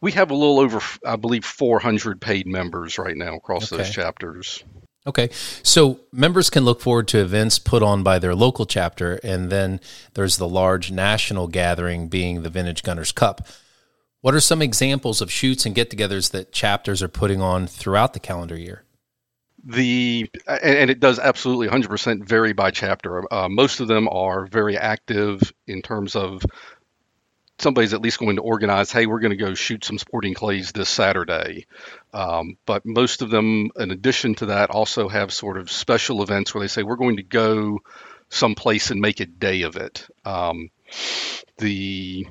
We 0.00 0.12
have 0.12 0.30
a 0.30 0.34
little 0.34 0.58
over, 0.60 0.80
I 1.06 1.16
believe, 1.16 1.44
400 1.44 2.20
paid 2.20 2.46
members 2.46 2.98
right 2.98 3.16
now 3.16 3.36
across 3.36 3.72
Okay. 3.72 3.82
those 3.82 3.90
chapters. 3.92 4.62
Okay. 5.06 5.30
So 5.62 6.00
members 6.12 6.50
can 6.50 6.64
look 6.64 6.80
forward 6.80 7.08
to 7.08 7.18
events 7.20 7.58
put 7.58 7.82
on 7.82 8.02
by 8.02 8.18
their 8.18 8.34
local 8.34 8.66
chapter, 8.66 9.18
and 9.22 9.50
then 9.50 9.80
there's 10.14 10.36
the 10.36 10.48
large 10.48 10.90
national 10.90 11.48
gathering 11.48 12.08
being 12.08 12.42
the 12.42 12.50
Vintage 12.50 12.82
Gunners 12.82 13.12
Cup. 13.12 13.46
What 14.20 14.34
are 14.34 14.40
some 14.40 14.62
examples 14.62 15.20
of 15.20 15.30
shoots 15.30 15.64
and 15.64 15.74
get 15.74 15.90
togethers 15.90 16.32
that 16.32 16.52
chapters 16.52 17.02
are 17.02 17.08
putting 17.08 17.40
on 17.40 17.66
throughout 17.66 18.14
the 18.14 18.20
calendar 18.20 18.58
year? 18.58 18.84
The 19.64 20.28
and, 20.46 20.90
it 20.90 21.00
does 21.00 21.18
absolutely 21.18 21.68
100% 21.68 22.24
vary 22.24 22.52
by 22.52 22.70
chapter. 22.70 23.32
Uh, 23.32 23.48
most 23.48 23.80
of 23.80 23.88
them 23.88 24.08
are 24.08 24.46
very 24.46 24.76
active 24.76 25.52
in 25.66 25.82
terms 25.82 26.16
of 26.16 26.44
somebody's 27.58 27.92
at 27.92 28.00
least 28.00 28.18
going 28.18 28.36
to 28.36 28.42
organize. 28.42 28.90
Hey, 28.90 29.06
we're 29.06 29.20
going 29.20 29.36
to 29.36 29.36
go 29.36 29.54
shoot 29.54 29.84
some 29.84 29.98
sporting 29.98 30.34
clays 30.34 30.72
this 30.72 30.88
Saturday. 30.88 31.66
Um, 32.12 32.56
but 32.66 32.86
most 32.86 33.22
of 33.22 33.30
them, 33.30 33.70
in 33.76 33.90
addition 33.90 34.34
to 34.36 34.46
that, 34.46 34.70
also 34.70 35.08
have 35.08 35.32
sort 35.32 35.58
of 35.58 35.70
special 35.70 36.22
events 36.22 36.54
where 36.54 36.62
they 36.62 36.68
say 36.68 36.82
we're 36.82 36.96
going 36.96 37.16
to 37.16 37.22
go 37.24 37.80
someplace 38.30 38.90
and 38.90 39.00
make 39.00 39.20
a 39.20 39.26
day 39.26 39.62
of 39.62 39.76
it. 39.76 40.06
Um, 40.24 40.70
the 41.58 42.26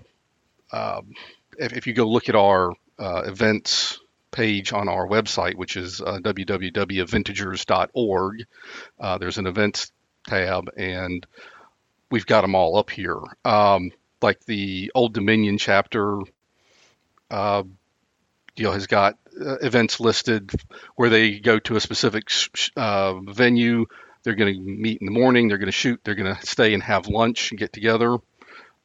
um, 0.72 1.14
if, 1.58 1.74
if 1.74 1.88
you 1.88 1.94
go 1.94 2.08
look 2.08 2.30
at 2.30 2.36
our 2.36 2.72
uh, 3.00 3.24
events 3.26 4.00
page 4.32 4.74
on 4.74 4.90
our 4.90 5.08
website, 5.08 5.56
which 5.56 5.78
is 5.78 6.02
uh, 6.02 6.20
www.vintagers.org, 6.20 8.46
uh, 9.00 9.18
there's 9.18 9.38
an 9.38 9.48
events 9.48 9.92
tab, 10.28 10.70
and 10.78 11.26
we've 12.12 12.26
got 12.26 12.42
them 12.42 12.56
all 12.56 12.78
up 12.78 12.90
here. 12.90 13.20
Um, 13.46 13.92
like 14.22 14.44
the 14.46 14.92
Old 14.96 15.14
Dominion 15.14 15.58
chapter, 15.58 16.20
uh, 17.30 17.64
you 18.56 18.64
know, 18.64 18.72
has 18.72 18.88
got 18.88 19.18
uh, 19.40 19.58
events 19.58 20.00
listed 20.00 20.52
where 20.96 21.10
they 21.10 21.40
go 21.40 21.60
to 21.60 21.76
a 21.76 21.82
specific 21.82 22.30
sh- 22.30 22.72
uh, 22.76 23.20
venue. 23.20 23.86
They're 24.24 24.36
going 24.36 24.54
to 24.54 24.60
meet 24.60 25.00
in 25.00 25.06
the 25.06 25.12
morning. 25.12 25.48
They're 25.48 25.60
going 25.60 25.68
to 25.68 25.72
shoot. 25.72 26.02
They're 26.04 26.16
going 26.16 26.36
to 26.36 26.46
stay 26.46 26.74
and 26.74 26.84
have 26.84 27.08
lunch 27.08 27.52
and 27.52 27.60
get 27.60 27.72
together. 27.72 28.18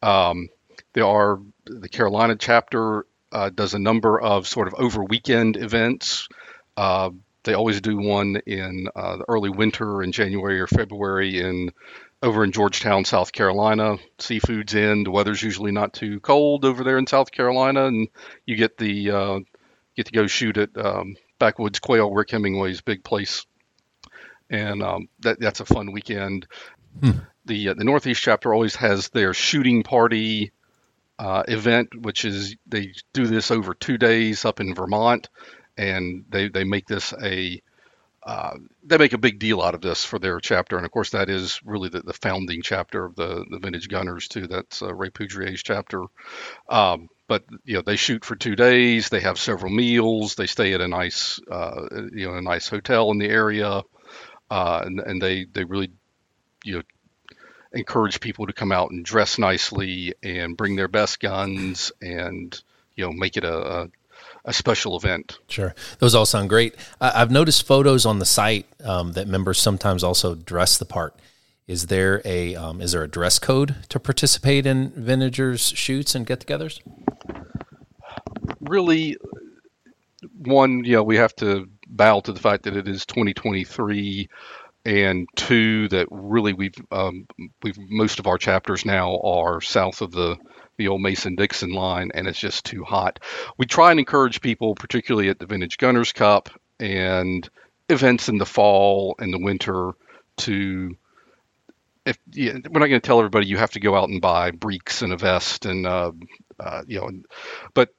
Um, 0.02 0.48
there 0.92 1.06
are 1.06 1.40
the 1.64 1.88
Carolina 1.88 2.36
chapter 2.36 3.06
uh, 3.30 3.50
does 3.50 3.74
a 3.74 3.78
number 3.78 4.20
of 4.20 4.46
sort 4.46 4.68
of 4.68 4.74
over 4.74 5.02
weekend 5.04 5.56
events. 5.56 6.28
Uh, 6.76 7.10
they 7.44 7.54
always 7.54 7.80
do 7.80 7.96
one 7.96 8.36
in 8.46 8.88
uh, 8.94 9.16
the 9.16 9.24
early 9.28 9.50
winter 9.50 10.02
in 10.02 10.12
January 10.12 10.60
or 10.60 10.66
February 10.66 11.40
in 11.40 11.70
over 12.22 12.44
in 12.44 12.52
Georgetown, 12.52 13.04
South 13.04 13.32
Carolina. 13.32 13.96
Seafood's 14.18 14.74
in. 14.74 15.02
The 15.02 15.10
weather's 15.10 15.42
usually 15.42 15.72
not 15.72 15.92
too 15.92 16.20
cold 16.20 16.64
over 16.64 16.84
there 16.84 16.98
in 16.98 17.06
South 17.06 17.32
Carolina, 17.32 17.86
and 17.86 18.08
you 18.46 18.56
get 18.56 18.78
the 18.78 19.10
uh, 19.10 19.38
get 19.96 20.06
to 20.06 20.12
go 20.12 20.26
shoot 20.26 20.56
at 20.56 20.76
um, 20.76 21.16
Backwoods 21.38 21.80
Quail, 21.80 22.12
Rick 22.12 22.30
Hemingway's 22.30 22.80
big 22.80 23.02
place, 23.02 23.44
and 24.50 24.82
um, 24.82 25.08
that 25.20 25.40
that's 25.40 25.60
a 25.60 25.64
fun 25.64 25.90
weekend. 25.90 26.46
The 27.46 27.70
uh, 27.70 27.74
the 27.74 27.84
Northeast 27.84 28.22
chapter 28.22 28.54
always 28.54 28.76
has 28.76 29.08
their 29.08 29.34
shooting 29.34 29.82
party 29.82 30.52
uh, 31.22 31.44
event, 31.46 31.88
which 32.02 32.24
is 32.24 32.56
they 32.66 32.92
do 33.12 33.28
this 33.28 33.52
over 33.52 33.74
two 33.74 33.96
days 33.96 34.44
up 34.44 34.58
in 34.58 34.74
Vermont, 34.74 35.28
and 35.76 36.24
they 36.28 36.48
they 36.48 36.64
make 36.64 36.88
this 36.88 37.14
a 37.22 37.62
uh, 38.24 38.54
they 38.82 38.98
make 38.98 39.12
a 39.12 39.18
big 39.18 39.38
deal 39.38 39.62
out 39.62 39.76
of 39.76 39.80
this 39.80 40.04
for 40.04 40.18
their 40.18 40.40
chapter, 40.40 40.76
and 40.76 40.84
of 40.84 40.90
course 40.90 41.10
that 41.10 41.30
is 41.30 41.60
really 41.64 41.88
the, 41.88 42.00
the 42.00 42.12
founding 42.12 42.60
chapter 42.60 43.04
of 43.04 43.14
the 43.14 43.44
the 43.48 43.60
Vintage 43.60 43.88
Gunners 43.88 44.26
too. 44.26 44.48
That's 44.48 44.82
uh, 44.82 44.92
Ray 44.92 45.10
Poudrier's 45.10 45.62
chapter. 45.62 46.02
Um, 46.68 47.08
but 47.28 47.44
you 47.64 47.76
know 47.76 47.82
they 47.82 47.96
shoot 47.96 48.24
for 48.24 48.34
two 48.34 48.56
days. 48.56 49.08
They 49.08 49.20
have 49.20 49.38
several 49.38 49.70
meals. 49.70 50.34
They 50.34 50.48
stay 50.48 50.72
at 50.72 50.80
a 50.80 50.88
nice 50.88 51.38
uh, 51.48 51.86
you 52.12 52.26
know 52.26 52.34
a 52.34 52.42
nice 52.42 52.66
hotel 52.66 53.12
in 53.12 53.18
the 53.18 53.28
area, 53.28 53.82
uh, 54.50 54.82
and 54.84 54.98
and 54.98 55.22
they 55.22 55.44
they 55.44 55.62
really 55.62 55.92
you 56.64 56.78
know 56.78 56.82
encourage 57.74 58.20
people 58.20 58.46
to 58.46 58.52
come 58.52 58.72
out 58.72 58.90
and 58.90 59.04
dress 59.04 59.38
nicely 59.38 60.14
and 60.22 60.56
bring 60.56 60.76
their 60.76 60.88
best 60.88 61.20
guns 61.20 61.92
and 62.00 62.62
you 62.96 63.04
know 63.04 63.12
make 63.12 63.36
it 63.36 63.44
a, 63.44 63.82
a, 63.82 63.88
a 64.44 64.52
special 64.52 64.96
event. 64.96 65.38
Sure. 65.48 65.74
Those 65.98 66.14
all 66.14 66.26
sound 66.26 66.48
great. 66.48 66.74
I 67.00 67.22
I've 67.22 67.30
noticed 67.30 67.66
photos 67.66 68.04
on 68.06 68.18
the 68.18 68.26
site 68.26 68.66
um, 68.84 69.12
that 69.12 69.26
members 69.26 69.58
sometimes 69.58 70.04
also 70.04 70.34
dress 70.34 70.78
the 70.78 70.84
part. 70.84 71.14
Is 71.66 71.86
there 71.86 72.20
a 72.24 72.56
um, 72.56 72.80
is 72.80 72.92
there 72.92 73.02
a 73.02 73.08
dress 73.08 73.38
code 73.38 73.76
to 73.88 74.00
participate 74.00 74.66
in 74.66 74.90
vintagers 74.90 75.74
shoots 75.76 76.14
and 76.14 76.26
get-togethers? 76.26 76.80
Really, 78.60 79.16
one 80.38 80.84
you 80.84 80.96
know 80.96 81.02
we 81.02 81.16
have 81.16 81.34
to 81.36 81.68
bow 81.86 82.20
to 82.20 82.32
the 82.32 82.40
fact 82.40 82.64
that 82.64 82.76
it 82.76 82.88
is 82.88 83.06
2023 83.06 84.28
and 84.84 85.28
two 85.36 85.88
that 85.88 86.08
really 86.10 86.52
we've 86.52 86.74
um, 86.90 87.26
we've 87.62 87.78
most 87.78 88.18
of 88.18 88.26
our 88.26 88.38
chapters 88.38 88.84
now 88.84 89.18
are 89.20 89.60
south 89.60 90.02
of 90.02 90.12
the 90.12 90.36
the 90.78 90.88
old 90.88 91.02
Mason 91.02 91.36
Dixon 91.36 91.72
line 91.72 92.10
and 92.14 92.26
it's 92.26 92.38
just 92.38 92.64
too 92.64 92.82
hot. 92.82 93.20
We 93.58 93.66
try 93.66 93.90
and 93.90 94.00
encourage 94.00 94.40
people, 94.40 94.74
particularly 94.74 95.28
at 95.28 95.38
the 95.38 95.46
Vintage 95.46 95.78
Gunners 95.78 96.12
Cup 96.12 96.48
and 96.80 97.48
events 97.88 98.28
in 98.28 98.38
the 98.38 98.46
fall 98.46 99.14
and 99.18 99.32
the 99.32 99.38
winter, 99.38 99.92
to 100.38 100.96
if 102.04 102.18
yeah, 102.32 102.54
we're 102.70 102.80
not 102.80 102.88
going 102.88 103.00
to 103.00 103.00
tell 103.00 103.18
everybody 103.18 103.46
you 103.46 103.58
have 103.58 103.72
to 103.72 103.80
go 103.80 103.94
out 103.94 104.08
and 104.08 104.20
buy 104.20 104.50
breeks 104.50 105.02
and 105.02 105.12
a 105.12 105.16
vest 105.16 105.66
and 105.66 105.86
uh, 105.86 106.12
uh, 106.58 106.82
you 106.86 107.00
know, 107.00 107.10
but 107.74 107.90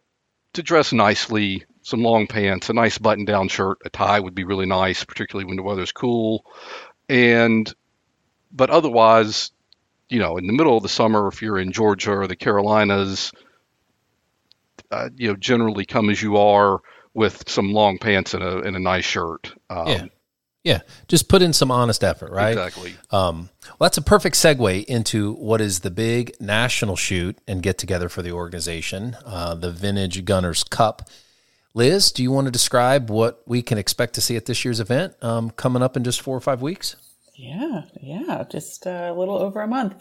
to 0.53 0.63
dress 0.63 0.91
nicely, 0.93 1.63
some 1.83 2.01
long 2.01 2.27
pants, 2.27 2.69
a 2.69 2.73
nice 2.73 2.97
button-down 2.97 3.49
shirt, 3.49 3.77
a 3.85 3.89
tie 3.89 4.19
would 4.19 4.33
be 4.33 4.45
really 4.45 4.65
nice, 4.65 5.03
particularly 5.03 5.45
when 5.45 5.57
the 5.57 5.63
weather's 5.63 5.91
cool. 5.91 6.45
And 7.07 7.71
but 8.51 8.69
otherwise, 8.69 9.51
you 10.09 10.19
know, 10.19 10.37
in 10.37 10.47
the 10.47 10.53
middle 10.53 10.77
of 10.77 10.83
the 10.83 10.89
summer, 10.89 11.27
if 11.27 11.41
you're 11.41 11.59
in 11.59 11.71
Georgia 11.71 12.11
or 12.11 12.27
the 12.27 12.35
Carolinas, 12.35 13.31
uh, 14.91 15.09
you 15.15 15.27
know, 15.27 15.35
generally 15.35 15.85
come 15.85 16.09
as 16.09 16.21
you 16.21 16.37
are 16.37 16.81
with 17.13 17.47
some 17.47 17.73
long 17.73 17.97
pants 17.97 18.33
and 18.33 18.43
a 18.43 18.59
and 18.59 18.75
a 18.75 18.79
nice 18.79 19.05
shirt. 19.05 19.53
Um, 19.69 19.87
Yeah. 19.87 20.05
Yeah, 20.65 20.79
just 21.09 21.27
put 21.27 21.41
in 21.41 21.51
some 21.51 21.71
honest 21.71 22.05
effort, 22.05 22.31
right? 22.31 22.51
exactly. 22.53 22.95
Um, 23.11 23.49
well, 23.65 23.75
that's 23.81 23.97
a 23.97 24.01
perfect 24.01 24.37
segue 24.37 24.85
into 24.85 25.33
what 25.33 25.59
is 25.59 25.81
the 25.81 25.91
big 25.91 26.33
national 26.39 26.95
shoot 26.95 27.37
and 27.45 27.61
get 27.61 27.77
together 27.77 28.07
for 28.07 28.21
the 28.21 28.31
organization, 28.31 29.17
uh, 29.25 29.55
the 29.55 29.71
Vintage 29.71 30.23
Gunners 30.23 30.63
Cup. 30.63 31.09
Liz, 31.75 32.11
do 32.11 32.21
you 32.21 32.31
want 32.31 32.45
to 32.45 32.51
describe 32.51 33.09
what 33.09 33.41
we 33.47 33.63
can 33.63 33.79
expect 33.79 34.13
to 34.13 34.21
see 34.21 34.35
at 34.35 34.45
this 34.45 34.63
year's 34.63 34.79
event 34.79 35.15
um, 35.23 35.49
coming 35.49 35.81
up 35.81 35.97
in 35.97 36.03
just 36.03 36.21
four 36.21 36.37
or 36.37 36.41
five 36.41 36.61
weeks? 36.61 36.95
Yeah, 37.35 37.83
yeah, 37.99 38.43
just 38.49 38.85
a 38.85 39.11
little 39.11 39.37
over 39.37 39.59
a 39.59 39.67
month. 39.67 39.95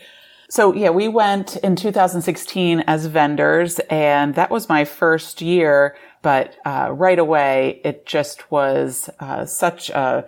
So 0.51 0.75
yeah, 0.75 0.91
we 0.91 1.09
went 1.09 1.57
in 1.57 1.77
2016 1.77 2.81
as 2.81 3.07
vendors, 3.07 3.79
and 3.89 4.35
that 4.35 4.51
was 4.51 4.69
my 4.69 4.85
first 4.85 5.41
year. 5.41 5.97
But 6.21 6.57
uh, 6.67 6.91
right 6.93 7.19
away, 7.19 7.81
it 7.85 8.05
just 8.05 8.51
was 8.51 9.09
uh, 9.19 9.47
such 9.47 9.89
a 9.91 10.27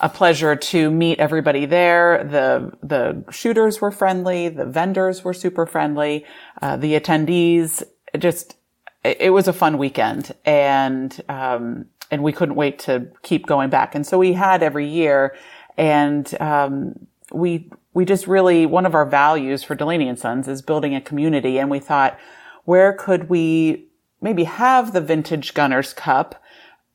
a 0.00 0.08
pleasure 0.08 0.56
to 0.56 0.90
meet 0.90 1.20
everybody 1.20 1.64
there. 1.64 2.24
The 2.24 2.72
the 2.82 3.24
shooters 3.30 3.80
were 3.80 3.92
friendly, 3.92 4.48
the 4.48 4.66
vendors 4.66 5.22
were 5.22 5.32
super 5.32 5.64
friendly, 5.64 6.24
uh, 6.60 6.76
the 6.76 6.98
attendees 6.98 7.84
just 8.18 8.56
it 9.04 9.32
was 9.32 9.48
a 9.48 9.52
fun 9.52 9.78
weekend, 9.78 10.32
and 10.44 11.20
um, 11.28 11.86
and 12.10 12.22
we 12.22 12.32
couldn't 12.32 12.54
wait 12.54 12.78
to 12.80 13.08
keep 13.22 13.46
going 13.46 13.70
back. 13.70 13.94
And 13.94 14.06
so 14.06 14.18
we 14.18 14.32
had 14.32 14.62
every 14.62 14.88
year, 14.88 15.34
and 15.76 16.32
um, 16.40 17.06
we 17.32 17.70
we 17.94 18.04
just 18.04 18.26
really 18.26 18.66
one 18.66 18.86
of 18.86 18.94
our 18.94 19.06
values 19.06 19.62
for 19.64 19.74
Delaney 19.74 20.08
and 20.08 20.18
Sons 20.18 20.46
is 20.46 20.62
building 20.62 20.94
a 20.94 21.00
community, 21.00 21.58
and 21.58 21.70
we 21.70 21.80
thought, 21.80 22.18
where 22.64 22.92
could 22.92 23.28
we 23.28 23.88
maybe 24.20 24.44
have 24.44 24.92
the 24.92 25.00
Vintage 25.00 25.54
Gunners 25.54 25.92
Cup? 25.92 26.42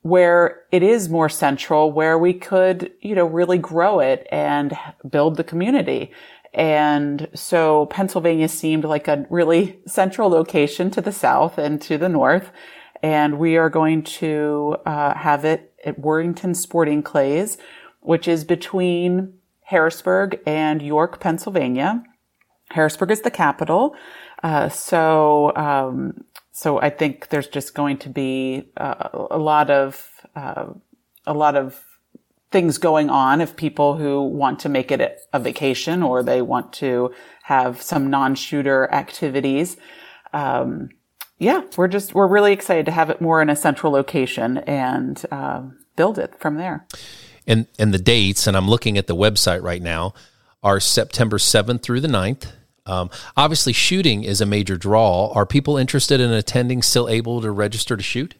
where 0.02 0.62
it 0.70 0.82
is 0.82 1.08
more 1.08 1.28
central, 1.28 1.92
where 1.92 2.16
we 2.18 2.32
could, 2.32 2.90
you 3.00 3.14
know, 3.14 3.26
really 3.26 3.58
grow 3.58 4.00
it 4.00 4.26
and 4.30 4.72
build 5.10 5.36
the 5.36 5.44
community. 5.44 6.12
And 6.54 7.28
so 7.34 7.86
Pennsylvania 7.86 8.48
seemed 8.48 8.84
like 8.84 9.08
a 9.08 9.26
really 9.30 9.80
central 9.86 10.30
location 10.30 10.90
to 10.92 11.00
the 11.00 11.12
south 11.12 11.58
and 11.58 11.80
to 11.82 11.98
the 11.98 12.08
north. 12.08 12.50
And 13.02 13.38
we 13.38 13.56
are 13.56 13.70
going 13.70 14.02
to 14.02 14.76
uh, 14.84 15.14
have 15.14 15.44
it 15.44 15.74
at 15.84 15.98
Warrington 15.98 16.54
Sporting 16.54 17.02
Clays, 17.02 17.58
which 18.00 18.26
is 18.26 18.44
between 18.44 19.34
Harrisburg 19.62 20.40
and 20.46 20.82
York, 20.82 21.20
Pennsylvania. 21.20 22.02
Harrisburg 22.70 23.10
is 23.10 23.20
the 23.20 23.30
capital. 23.30 23.94
Uh, 24.42 24.68
so, 24.68 25.54
um, 25.56 26.24
so 26.52 26.80
I 26.80 26.90
think 26.90 27.28
there's 27.28 27.48
just 27.48 27.74
going 27.74 27.98
to 27.98 28.08
be 28.08 28.70
uh, 28.76 29.08
a 29.30 29.38
lot 29.38 29.70
of 29.70 30.08
uh, 30.34 30.66
a 31.26 31.34
lot 31.34 31.56
of 31.56 31.84
things 32.50 32.78
going 32.78 33.10
on 33.10 33.40
if 33.40 33.56
people 33.56 33.96
who 33.96 34.22
want 34.22 34.60
to 34.60 34.68
make 34.68 34.90
it 34.90 35.20
a 35.32 35.40
vacation 35.40 36.02
or 36.02 36.22
they 36.22 36.40
want 36.40 36.72
to 36.72 37.12
have 37.42 37.82
some 37.82 38.08
non-shooter 38.08 38.90
activities. 38.92 39.76
Um, 40.32 40.90
yeah, 41.38 41.62
we're 41.76 41.88
just, 41.88 42.14
we're 42.14 42.26
really 42.26 42.52
excited 42.52 42.86
to 42.86 42.92
have 42.92 43.10
it 43.10 43.20
more 43.20 43.42
in 43.42 43.50
a 43.50 43.56
central 43.56 43.92
location 43.92 44.58
and, 44.58 45.24
uh, 45.30 45.62
build 45.96 46.18
it 46.18 46.34
from 46.38 46.56
there. 46.56 46.86
And, 47.46 47.66
and 47.78 47.92
the 47.92 47.98
dates, 47.98 48.46
and 48.46 48.56
I'm 48.56 48.68
looking 48.68 48.96
at 48.98 49.06
the 49.06 49.16
website 49.16 49.62
right 49.62 49.82
now, 49.82 50.14
are 50.62 50.80
September 50.80 51.38
7th 51.38 51.82
through 51.82 52.00
the 52.00 52.08
9th. 52.08 52.52
Um, 52.86 53.10
obviously, 53.36 53.72
shooting 53.72 54.24
is 54.24 54.40
a 54.40 54.46
major 54.46 54.76
draw. 54.76 55.30
Are 55.34 55.44
people 55.44 55.76
interested 55.76 56.20
in 56.20 56.30
attending 56.32 56.82
still 56.82 57.08
able 57.08 57.40
to 57.42 57.50
register 57.50 57.96
to 57.96 58.02
shoot? 58.02 58.34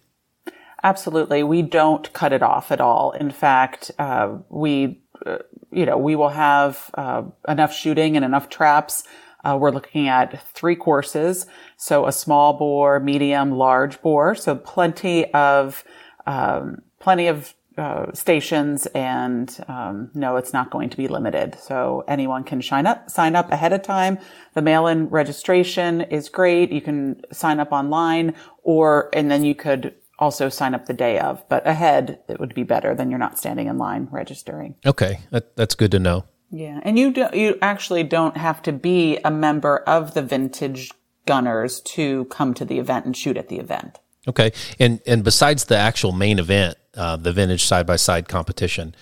Absolutely. 0.83 1.43
We 1.43 1.63
don't 1.63 2.13
cut 2.13 2.33
it 2.33 2.43
off 2.43 2.71
at 2.71 2.81
all. 2.81 3.11
In 3.13 3.31
fact, 3.31 3.91
uh, 3.99 4.37
we, 4.49 5.03
uh, 5.27 5.39
you 5.73 5.85
know, 5.85 5.99
we 5.99 6.15
will 6.15 6.29
have 6.29 6.91
uh, 6.95 7.23
enough 7.49 7.73
shooting 7.73 8.17
and 8.17 8.25
enough 8.25 8.49
traps. 8.49 9.03
Uh, 9.45 9.57
we're 9.61 9.73
looking 9.73 10.09
at 10.09 10.41
three 10.53 10.77
courses. 10.77 11.47
So 11.77 12.07
a 12.07 12.13
small 12.13 12.53
bore, 12.53 13.01
medium, 13.01 13.53
large 13.53 14.01
bore. 14.03 14.35
So 14.35 14.55
plenty 14.55 15.33
of, 15.35 15.83
um, 16.27 16.83
plenty 17.01 17.27
of 17.27 17.55
uh, 17.77 18.13
stations 18.13 18.87
and 18.87 19.65
um, 19.69 20.11
no, 20.15 20.37
it's 20.37 20.53
not 20.53 20.71
going 20.71 20.91
to 20.91 20.97
be 20.97 21.07
limited. 21.07 21.57
So 21.61 22.05
anyone 22.09 22.43
can 22.43 22.61
sign 22.61 22.87
up, 22.87 23.09
sign 23.09 23.37
up 23.37 23.53
ahead 23.53 23.73
of 23.73 23.83
time. 23.83 24.19
The 24.55 24.63
mail-in 24.63 25.09
registration 25.09 26.01
is 26.03 26.29
great. 26.29 26.73
You 26.73 26.81
can 26.81 27.23
sign 27.33 27.61
up 27.61 27.71
online 27.71 28.35
or, 28.63 29.11
and 29.13 29.31
then 29.31 29.45
you 29.45 29.55
could 29.55 29.95
also 30.19 30.49
sign 30.49 30.75
up 30.75 30.87
the 30.87 30.93
day 30.95 31.19
of, 31.19 31.49
but 31.49 31.67
ahead 31.67 32.21
it 32.29 32.41
would 32.41 32.55
be 32.55 32.65
better 32.65 32.95
than 32.95 33.11
you're 33.11 33.19
not 33.19 33.39
standing 33.39 33.67
in 33.67 33.79
line 33.79 34.09
registering. 34.11 34.75
Okay, 34.85 35.21
that, 35.31 35.57
that's 35.57 35.75
good 35.75 35.91
to 35.93 35.99
know. 35.99 36.25
Yeah, 36.51 36.81
and 36.83 36.99
you 36.99 37.13
do, 37.13 37.29
you 37.35 37.59
actually 37.61 38.05
don't 38.05 38.37
have 38.37 38.63
to 38.63 38.73
be 38.73 39.19
a 39.25 39.31
member 39.31 39.79
of 39.79 40.15
the 40.15 40.23
Vintage 40.23 40.91
Gunners 41.27 41.81
to 41.83 42.25
come 42.27 42.55
to 42.55 42.65
the 42.65 42.79
event 42.79 43.05
and 43.05 43.17
shoot 43.17 43.37
at 43.37 43.49
the 43.49 43.59
event. 43.59 43.99
Okay, 44.27 44.53
and 44.79 45.01
and 45.07 45.25
besides 45.25 45.67
the 45.67 45.77
actual 45.77 46.13
main 46.13 46.39
event, 46.39 46.77
uh, 46.95 47.17
the 47.17 47.33
vintage 47.33 47.65
side 47.65 47.87
by 47.87 47.97
side 47.97 48.29
competition, 48.29 48.95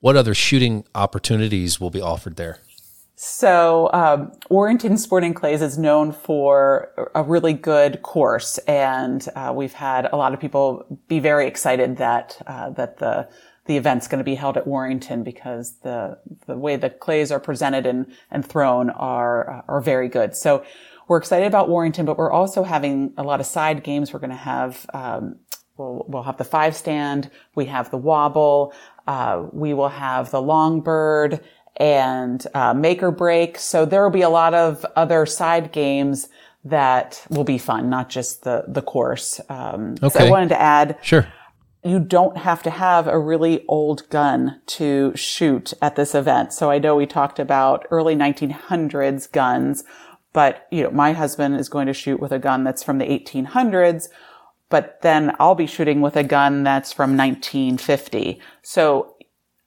what 0.00 0.16
other 0.16 0.34
shooting 0.34 0.84
opportunities 0.94 1.80
will 1.80 1.90
be 1.90 2.00
offered 2.00 2.36
there? 2.36 2.58
So, 3.24 3.88
um, 3.92 4.32
Warrington 4.50 4.98
Sporting 4.98 5.32
Clays 5.32 5.62
is 5.62 5.78
known 5.78 6.10
for 6.10 6.88
a 7.14 7.22
really 7.22 7.52
good 7.52 8.02
course, 8.02 8.58
and 8.66 9.24
uh, 9.36 9.52
we've 9.54 9.74
had 9.74 10.08
a 10.12 10.16
lot 10.16 10.34
of 10.34 10.40
people 10.40 10.98
be 11.06 11.20
very 11.20 11.46
excited 11.46 11.98
that 11.98 12.42
uh, 12.48 12.70
that 12.70 12.98
the 12.98 13.28
the 13.66 13.76
event's 13.76 14.08
going 14.08 14.18
to 14.18 14.24
be 14.24 14.34
held 14.34 14.56
at 14.56 14.66
Warrington 14.66 15.22
because 15.22 15.76
the 15.84 16.18
the 16.48 16.58
way 16.58 16.74
the 16.74 16.90
clays 16.90 17.30
are 17.30 17.38
presented 17.38 17.86
and 17.86 18.12
and 18.32 18.44
thrown 18.44 18.90
are 18.90 19.64
are 19.68 19.80
very 19.80 20.08
good. 20.08 20.34
So, 20.34 20.64
we're 21.06 21.18
excited 21.18 21.46
about 21.46 21.68
Warrington, 21.68 22.04
but 22.04 22.18
we're 22.18 22.32
also 22.32 22.64
having 22.64 23.14
a 23.16 23.22
lot 23.22 23.38
of 23.38 23.46
side 23.46 23.84
games. 23.84 24.12
We're 24.12 24.18
going 24.18 24.30
to 24.30 24.36
have 24.36 24.84
um, 24.94 25.36
we'll, 25.76 26.04
we'll 26.08 26.22
have 26.24 26.38
the 26.38 26.44
five 26.44 26.74
stand, 26.74 27.30
we 27.54 27.66
have 27.66 27.88
the 27.92 27.98
wobble, 27.98 28.72
uh, 29.06 29.44
we 29.52 29.74
will 29.74 29.90
have 29.90 30.32
the 30.32 30.42
long 30.42 30.80
bird 30.80 31.40
and 31.82 32.46
uh, 32.54 32.72
make 32.72 33.02
or 33.02 33.10
break. 33.10 33.58
So 33.58 33.84
there 33.84 34.04
will 34.04 34.10
be 34.10 34.22
a 34.22 34.30
lot 34.30 34.54
of 34.54 34.86
other 34.94 35.26
side 35.26 35.72
games 35.72 36.28
that 36.64 37.26
will 37.28 37.42
be 37.42 37.58
fun, 37.58 37.90
not 37.90 38.08
just 38.08 38.44
the 38.44 38.64
the 38.68 38.82
course. 38.82 39.40
Um, 39.48 39.96
okay. 40.00 40.20
So 40.20 40.26
I 40.26 40.30
wanted 40.30 40.50
to 40.50 40.60
add. 40.60 40.96
Sure. 41.02 41.26
You 41.84 41.98
don't 41.98 42.36
have 42.36 42.62
to 42.62 42.70
have 42.70 43.08
a 43.08 43.18
really 43.18 43.64
old 43.66 44.08
gun 44.08 44.60
to 44.66 45.12
shoot 45.16 45.74
at 45.82 45.96
this 45.96 46.14
event. 46.14 46.52
So 46.52 46.70
I 46.70 46.78
know 46.78 46.94
we 46.94 47.06
talked 47.06 47.40
about 47.40 47.88
early 47.90 48.14
1900s 48.14 49.32
guns, 49.32 49.82
but 50.32 50.68
you 50.70 50.84
know, 50.84 50.92
my 50.92 51.12
husband 51.12 51.56
is 51.56 51.68
going 51.68 51.88
to 51.88 51.92
shoot 51.92 52.20
with 52.20 52.30
a 52.30 52.38
gun 52.38 52.62
that's 52.62 52.84
from 52.84 52.98
the 52.98 53.06
1800s, 53.06 54.10
but 54.68 55.02
then 55.02 55.34
I'll 55.40 55.56
be 55.56 55.66
shooting 55.66 56.00
with 56.00 56.14
a 56.14 56.22
gun 56.22 56.62
that's 56.62 56.92
from 56.92 57.16
1950. 57.16 58.40
So 58.62 59.11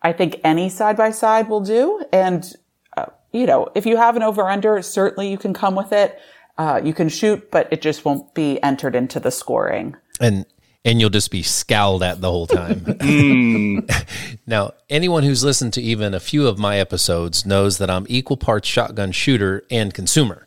I 0.05 0.13
think 0.13 0.39
any 0.43 0.69
side 0.69 0.97
by 0.97 1.09
side 1.09 1.49
will 1.49 1.61
do. 1.61 2.05
And, 2.13 2.53
uh, 2.95 3.07
you 3.31 3.47
know, 3.47 3.69
if 3.73 3.87
you 3.87 3.97
have 3.97 4.15
an 4.15 4.21
over 4.21 4.47
under, 4.47 4.79
certainly 4.83 5.31
you 5.31 5.37
can 5.39 5.51
come 5.51 5.73
with 5.73 5.91
it. 5.91 6.19
Uh, 6.59 6.79
you 6.83 6.93
can 6.93 7.09
shoot, 7.09 7.49
but 7.49 7.67
it 7.73 7.81
just 7.81 8.05
won't 8.05 8.31
be 8.35 8.61
entered 8.61 8.95
into 8.95 9.19
the 9.19 9.31
scoring. 9.31 9.95
And, 10.21 10.45
and 10.85 11.01
you'll 11.01 11.09
just 11.09 11.31
be 11.31 11.41
scowled 11.41 12.03
at 12.03 12.21
the 12.21 12.29
whole 12.29 12.45
time. 12.45 12.81
mm. 12.81 14.37
now, 14.45 14.73
anyone 14.91 15.23
who's 15.23 15.43
listened 15.43 15.73
to 15.73 15.81
even 15.81 16.13
a 16.13 16.19
few 16.19 16.45
of 16.45 16.59
my 16.59 16.77
episodes 16.77 17.43
knows 17.43 17.79
that 17.79 17.89
I'm 17.89 18.05
equal 18.07 18.37
parts 18.37 18.67
shotgun 18.67 19.11
shooter 19.11 19.63
and 19.71 19.91
consumer. 19.91 20.45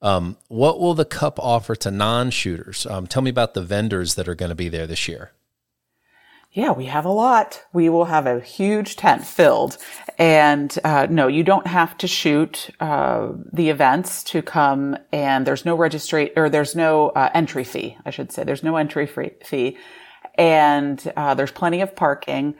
Um, 0.00 0.36
what 0.46 0.78
will 0.78 0.94
the 0.94 1.04
cup 1.04 1.40
offer 1.40 1.74
to 1.74 1.90
non 1.90 2.30
shooters? 2.30 2.86
Um, 2.86 3.08
tell 3.08 3.22
me 3.22 3.30
about 3.30 3.54
the 3.54 3.62
vendors 3.62 4.14
that 4.14 4.28
are 4.28 4.36
going 4.36 4.50
to 4.50 4.54
be 4.54 4.68
there 4.68 4.86
this 4.86 5.08
year 5.08 5.32
yeah, 6.52 6.72
we 6.72 6.86
have 6.86 7.04
a 7.04 7.10
lot. 7.10 7.64
We 7.72 7.88
will 7.88 8.06
have 8.06 8.26
a 8.26 8.40
huge 8.40 8.96
tent 8.96 9.24
filled. 9.24 9.78
And 10.18 10.76
uh, 10.82 11.06
no, 11.08 11.28
you 11.28 11.44
don't 11.44 11.66
have 11.66 11.96
to 11.98 12.08
shoot 12.08 12.70
uh, 12.80 13.28
the 13.52 13.70
events 13.70 14.24
to 14.24 14.42
come, 14.42 14.96
and 15.12 15.46
there's 15.46 15.64
no 15.64 15.76
registrate 15.76 16.32
or 16.36 16.50
there's 16.50 16.74
no 16.74 17.10
uh, 17.10 17.30
entry 17.32 17.64
fee. 17.64 17.96
I 18.04 18.10
should 18.10 18.32
say 18.32 18.42
there's 18.42 18.64
no 18.64 18.76
entry 18.76 19.06
fee, 19.06 19.78
and 20.34 21.12
uh, 21.16 21.34
there's 21.34 21.52
plenty 21.52 21.80
of 21.80 21.94
parking. 21.94 22.56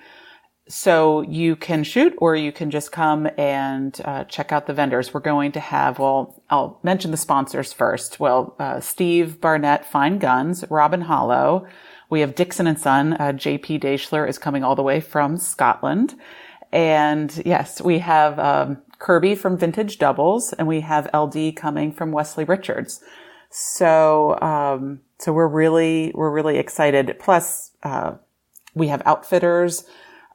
So 0.68 1.22
you 1.22 1.56
can 1.56 1.82
shoot, 1.82 2.14
or 2.18 2.36
you 2.36 2.52
can 2.52 2.70
just 2.70 2.92
come 2.92 3.28
and 3.36 4.00
uh, 4.04 4.22
check 4.24 4.52
out 4.52 4.68
the 4.68 4.72
vendors. 4.72 5.12
We're 5.12 5.18
going 5.18 5.50
to 5.52 5.60
have. 5.60 5.98
Well, 5.98 6.40
I'll 6.48 6.78
mention 6.84 7.10
the 7.10 7.16
sponsors 7.16 7.72
first. 7.72 8.20
Well, 8.20 8.54
uh, 8.60 8.78
Steve 8.78 9.40
Barnett, 9.40 9.84
Fine 9.84 10.20
Guns, 10.20 10.64
Robin 10.70 11.00
Hollow. 11.00 11.66
We 12.10 12.20
have 12.20 12.34
Dickson 12.34 12.66
and 12.66 12.78
Son. 12.78 13.14
Uh, 13.14 13.32
JP 13.32 13.80
Deichler 13.80 14.28
is 14.28 14.36
coming 14.36 14.64
all 14.64 14.74
the 14.74 14.82
way 14.82 15.00
from 15.00 15.36
Scotland. 15.36 16.16
And 16.72 17.40
yes, 17.46 17.80
we 17.80 18.00
have 18.00 18.38
um, 18.38 18.82
Kirby 18.98 19.36
from 19.36 19.56
Vintage 19.56 19.98
Doubles, 19.98 20.52
and 20.52 20.66
we 20.66 20.80
have 20.80 21.08
LD 21.14 21.56
coming 21.56 21.92
from 21.92 22.12
Westley 22.12 22.44
Richards. 22.44 23.00
So, 23.48 24.38
um, 24.40 25.00
so 25.18 25.32
we're 25.32 25.48
really 25.48 26.12
we're 26.14 26.30
really 26.30 26.58
excited. 26.58 27.16
Plus, 27.18 27.70
uh, 27.82 28.14
we 28.74 28.88
have 28.88 29.02
outfitters. 29.06 29.84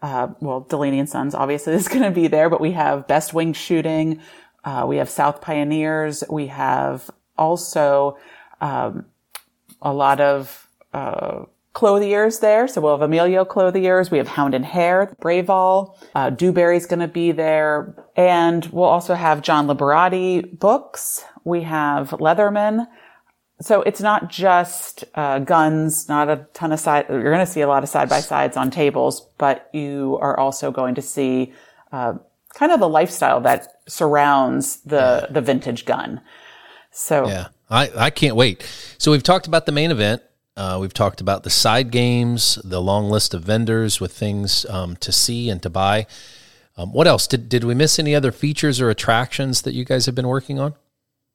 Uh, 0.02 0.30
well, 0.40 0.62
Delaney 0.62 1.00
and 1.00 1.10
Sons 1.10 1.36
obviously 1.36 1.74
is 1.74 1.88
going 1.90 2.04
to 2.04 2.12
be 2.12 2.28
there, 2.28 2.50
but 2.50 2.62
we 2.62 2.72
have 2.72 3.08
Best 3.08 3.34
Wing 3.34 3.54
Shooting. 3.54 4.22
Uh, 4.64 4.86
we 4.88 4.98
have 4.98 5.10
South 5.10 5.42
Pioneers. 5.42 6.24
We 6.30 6.48
have 6.48 7.10
also 7.38 8.18
um, 8.62 9.06
a 9.82 9.94
lot 9.94 10.20
of 10.20 10.68
uh, 10.94 11.46
clothiers 11.76 12.40
there. 12.40 12.68
So 12.68 12.82
we'll 12.82 12.98
have 12.98 13.02
Emilio 13.02 13.46
clothiers. 13.46 14.10
We 14.10 14.18
have 14.18 14.30
Hound 14.30 14.56
and 14.56 14.66
Hare, 14.66 15.16
Bravall. 15.22 15.96
Uh, 16.16 16.30
Dewberry's 16.32 16.88
going 16.88 17.02
to 17.02 17.08
be 17.08 17.34
there. 17.34 17.94
And 18.16 18.66
we'll 18.68 18.86
also 18.86 19.14
have 19.14 19.44
John 19.44 19.68
Liberati 19.68 20.58
books. 20.58 21.24
We 21.44 21.64
have 21.64 22.12
Leatherman. 22.12 22.88
So 23.62 23.82
it's 23.82 24.02
not 24.02 24.30
just 24.30 25.04
uh, 25.16 25.40
guns, 25.40 26.08
not 26.08 26.30
a 26.30 26.48
ton 26.54 26.72
of 26.72 26.80
side. 26.80 27.08
You're 27.10 27.22
going 27.24 27.46
to 27.46 27.52
see 27.52 27.62
a 27.62 27.68
lot 27.68 27.84
of 27.84 27.90
side 27.90 28.10
by 28.10 28.22
sides 28.22 28.58
on 28.58 28.72
tables, 28.72 29.28
but 29.38 29.70
you 29.74 30.18
are 30.22 30.40
also 30.40 30.72
going 30.72 30.96
to 30.96 31.02
see 31.02 31.54
uh, 31.92 32.14
kind 32.54 32.72
of 32.72 32.80
the 32.80 32.90
lifestyle 32.90 33.42
that 33.42 33.68
surrounds 33.88 34.78
the 34.82 35.28
the 35.30 35.42
vintage 35.42 35.86
gun. 35.86 36.22
So 36.92 37.28
yeah, 37.28 37.48
I 37.70 37.92
I 37.96 38.10
can't 38.10 38.36
wait. 38.36 38.66
So 38.98 39.12
we've 39.12 39.24
talked 39.24 39.48
about 39.48 39.66
the 39.66 39.72
main 39.72 39.92
event. 39.92 40.22
Uh, 40.58 40.78
we've 40.80 40.94
talked 40.94 41.20
about 41.20 41.44
the 41.44 41.50
side 41.50 41.92
games, 41.92 42.58
the 42.64 42.82
long 42.82 43.10
list 43.10 43.34
of 43.34 43.44
vendors 43.44 44.00
with 44.00 44.14
things 44.14 44.66
um, 44.70 44.96
to 44.98 45.12
see 45.12 45.50
and 45.50 45.62
to 45.62 45.70
buy. 45.70 46.08
Um, 46.78 46.94
what 46.94 47.08
else? 47.08 47.28
Did, 47.28 47.50
did 47.50 47.66
we 47.66 47.74
miss 47.74 48.00
any 48.00 48.16
other 48.16 48.32
features 48.32 48.80
or 48.80 48.90
attractions 48.90 49.64
that 49.64 49.74
you 49.74 49.84
guys 49.84 50.06
have 50.06 50.16
been 50.16 50.28
working 50.28 50.60
on? 50.60 50.76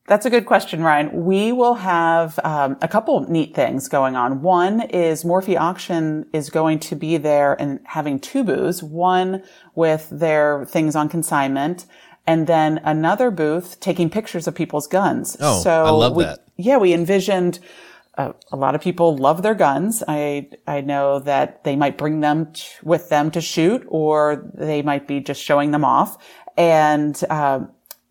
That's 0.07 0.27
a 0.27 0.31
good 0.31 0.47
question, 0.47 0.83
Ryan. 0.83 1.25
We 1.25 1.53
will 1.53 1.75
have 1.75 2.41
um, 2.43 2.79
a 2.81 2.89
couple 2.89 3.21
neat 3.31 3.55
things 3.55 3.89
going 3.89 4.17
on. 4.17 4.41
One 4.43 4.81
is 4.81 5.25
Morphy 5.25 5.57
Auction 5.57 6.27
is 6.33 6.51
going 6.51 6.81
to 6.81 6.97
be 6.97 7.17
there 7.17 7.55
and 7.61 7.81
having 7.85 8.19
two 8.19 8.43
booths, 8.43 8.83
one 8.83 9.45
with 9.75 10.09
their 10.11 10.65
things 10.65 10.97
on 10.97 11.09
consignment, 11.11 11.87
and 12.27 12.47
then 12.47 12.81
another 12.85 13.31
booth 13.31 13.79
taking 13.81 14.11
pictures 14.11 14.49
of 14.49 14.55
people's 14.55 14.87
guns. 14.87 15.37
Oh, 15.41 15.63
so 15.63 15.85
I 15.85 15.91
love 15.91 16.17
we, 16.17 16.25
that. 16.25 16.41
Yeah, 16.57 16.79
we 16.79 16.93
envisioned 16.93 17.61
uh, 18.19 18.33
a 18.51 18.57
lot 18.57 18.75
of 18.75 18.81
people 18.81 19.17
love 19.17 19.43
their 19.43 19.55
guns. 19.55 20.03
I 20.07 20.49
I 20.67 20.81
know 20.81 21.21
that 21.21 21.65
they 21.65 21.77
might 21.77 21.97
bring 21.97 22.21
them 22.21 22.53
t- 22.53 22.65
with 22.83 23.09
them 23.09 23.31
to 23.33 23.41
shoot, 23.41 23.85
or 23.89 24.51
they 24.55 24.83
might 24.83 25.07
be 25.07 25.21
just 25.21 25.43
showing 25.43 25.71
them 25.71 25.85
off. 25.85 26.19
And 26.57 27.23
uh, 27.31 27.61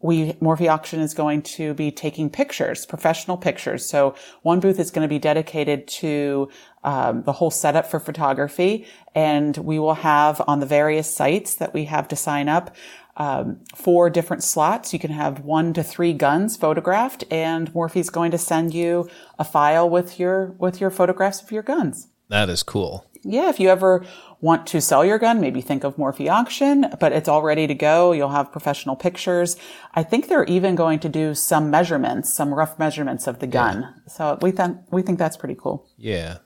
we 0.02 0.38
Morphy 0.40 0.70
Auction 0.70 1.02
is 1.02 1.14
going 1.14 1.42
to 1.42 1.74
be 1.74 1.92
taking 1.92 2.30
pictures, 2.30 2.86
professional 2.86 3.38
pictures. 3.38 3.90
So 3.90 4.16
one 4.42 4.62
booth 4.62 4.80
is 4.80 4.92
going 4.92 5.04
to 5.04 5.10
be 5.10 5.20
dedicated 5.20 5.88
to 6.00 6.50
um, 6.84 7.24
the 7.24 7.34
whole 7.34 7.52
setup 7.52 7.86
for 7.86 8.00
photography, 8.00 8.88
and 9.14 9.58
we 9.58 9.80
will 9.80 9.96
have 9.96 10.42
on 10.48 10.62
the 10.62 10.66
various 10.66 11.14
sites 11.14 11.56
that 11.56 11.74
we 11.74 11.86
have 11.86 12.08
to 12.08 12.16
sign 12.16 12.48
up 12.48 12.74
um, 13.20 13.60
four 13.76 14.10
different 14.10 14.44
slots. 14.44 14.94
You 14.94 15.00
can 15.00 15.12
have 15.12 15.42
one 15.42 15.74
to 15.74 15.84
three 15.84 16.14
guns 16.14 16.58
photographed, 16.58 17.26
and 17.30 17.74
Morphy's 17.76 18.10
going 18.10 18.32
to 18.32 18.38
send 18.38 18.74
you 18.74 19.10
a 19.38 19.44
file 19.44 19.88
with 19.88 20.20
your 20.20 20.56
with 20.58 20.82
your 20.82 20.90
photographs 20.90 21.42
of 21.44 21.52
your 21.52 21.64
guns. 21.64 22.08
That 22.30 22.50
is 22.50 22.64
cool. 22.64 23.06
Yeah, 23.24 23.50
if 23.50 23.60
you 23.60 23.70
ever 23.70 24.06
want 24.40 24.66
to 24.68 24.80
sell 24.80 25.04
your 25.04 25.18
gun, 25.20 25.42
maybe 25.42 25.60
think 25.60 25.84
of 25.84 25.98
Morphy 25.98 26.30
Auction, 26.30 26.86
but 27.02 27.12
it's 27.12 27.28
all 27.28 27.42
ready 27.42 27.68
to 27.68 27.74
go. 27.76 28.14
You'll 28.14 28.30
have 28.30 28.52
professional 28.52 28.96
pictures. 28.96 29.58
I 29.94 30.04
think 30.04 30.30
they're 30.30 30.46
even 30.46 30.76
going 30.76 31.00
to 31.00 31.10
do 31.10 31.36
some 31.36 31.70
measurements, 31.70 32.34
some 32.34 32.54
rough 32.54 32.80
measurements 32.80 33.28
of 33.28 33.40
the 33.40 33.48
gun. 33.48 33.82
Yeah. 33.82 34.12
So 34.12 34.40
we 34.42 34.52
think 34.52 34.78
we 34.92 35.02
think 35.02 35.20
that's 35.20 35.36
pretty 35.36 35.56
cool. 35.56 35.90
Yeah. 35.98 36.38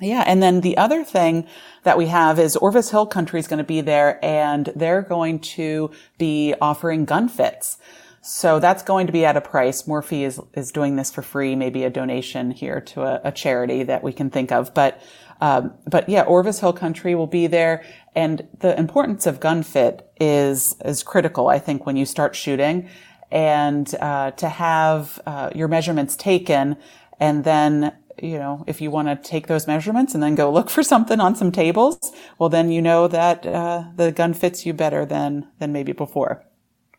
Yeah, 0.00 0.24
and 0.26 0.42
then 0.42 0.60
the 0.60 0.76
other 0.76 1.04
thing 1.04 1.46
that 1.84 1.96
we 1.96 2.06
have 2.08 2.38
is 2.38 2.56
Orvis 2.56 2.90
Hill 2.90 3.06
Country 3.06 3.40
is 3.40 3.48
going 3.48 3.58
to 3.58 3.64
be 3.64 3.80
there, 3.80 4.18
and 4.24 4.72
they're 4.76 5.02
going 5.02 5.38
to 5.40 5.90
be 6.18 6.54
offering 6.60 7.04
gun 7.04 7.28
fits. 7.28 7.78
So 8.20 8.58
that's 8.58 8.82
going 8.82 9.06
to 9.06 9.12
be 9.12 9.24
at 9.24 9.36
a 9.36 9.40
price. 9.40 9.86
Morphy 9.86 10.24
is 10.24 10.40
is 10.54 10.72
doing 10.72 10.96
this 10.96 11.12
for 11.12 11.22
free, 11.22 11.54
maybe 11.54 11.84
a 11.84 11.90
donation 11.90 12.50
here 12.50 12.80
to 12.80 13.02
a, 13.02 13.20
a 13.24 13.32
charity 13.32 13.84
that 13.84 14.02
we 14.02 14.12
can 14.12 14.30
think 14.30 14.50
of, 14.50 14.74
but 14.74 15.00
um, 15.40 15.74
but 15.86 16.08
yeah, 16.08 16.22
Orvis 16.22 16.60
Hill 16.60 16.72
Country 16.72 17.14
will 17.14 17.26
be 17.26 17.46
there. 17.46 17.84
And 18.14 18.48
the 18.60 18.78
importance 18.78 19.26
of 19.26 19.40
gun 19.40 19.62
fit 19.62 20.10
is, 20.20 20.76
is 20.84 21.02
critical, 21.02 21.48
I 21.48 21.58
think, 21.58 21.84
when 21.84 21.96
you 21.96 22.06
start 22.06 22.34
shooting 22.34 22.88
and, 23.30 23.94
uh, 24.00 24.30
to 24.32 24.48
have, 24.48 25.20
uh, 25.26 25.50
your 25.54 25.68
measurements 25.68 26.16
taken 26.16 26.76
and 27.20 27.44
then, 27.44 27.92
you 28.22 28.38
know, 28.38 28.64
if 28.66 28.80
you 28.80 28.90
want 28.90 29.08
to 29.08 29.28
take 29.28 29.46
those 29.46 29.66
measurements 29.66 30.14
and 30.14 30.22
then 30.22 30.34
go 30.34 30.50
look 30.52 30.70
for 30.70 30.82
something 30.82 31.20
on 31.20 31.36
some 31.36 31.52
tables, 31.52 32.12
well, 32.38 32.48
then 32.48 32.70
you 32.70 32.82
know 32.82 33.08
that, 33.08 33.46
uh, 33.46 33.84
the 33.94 34.12
gun 34.12 34.34
fits 34.34 34.64
you 34.64 34.72
better 34.72 35.04
than, 35.04 35.48
than 35.58 35.72
maybe 35.72 35.92
before. 35.92 36.44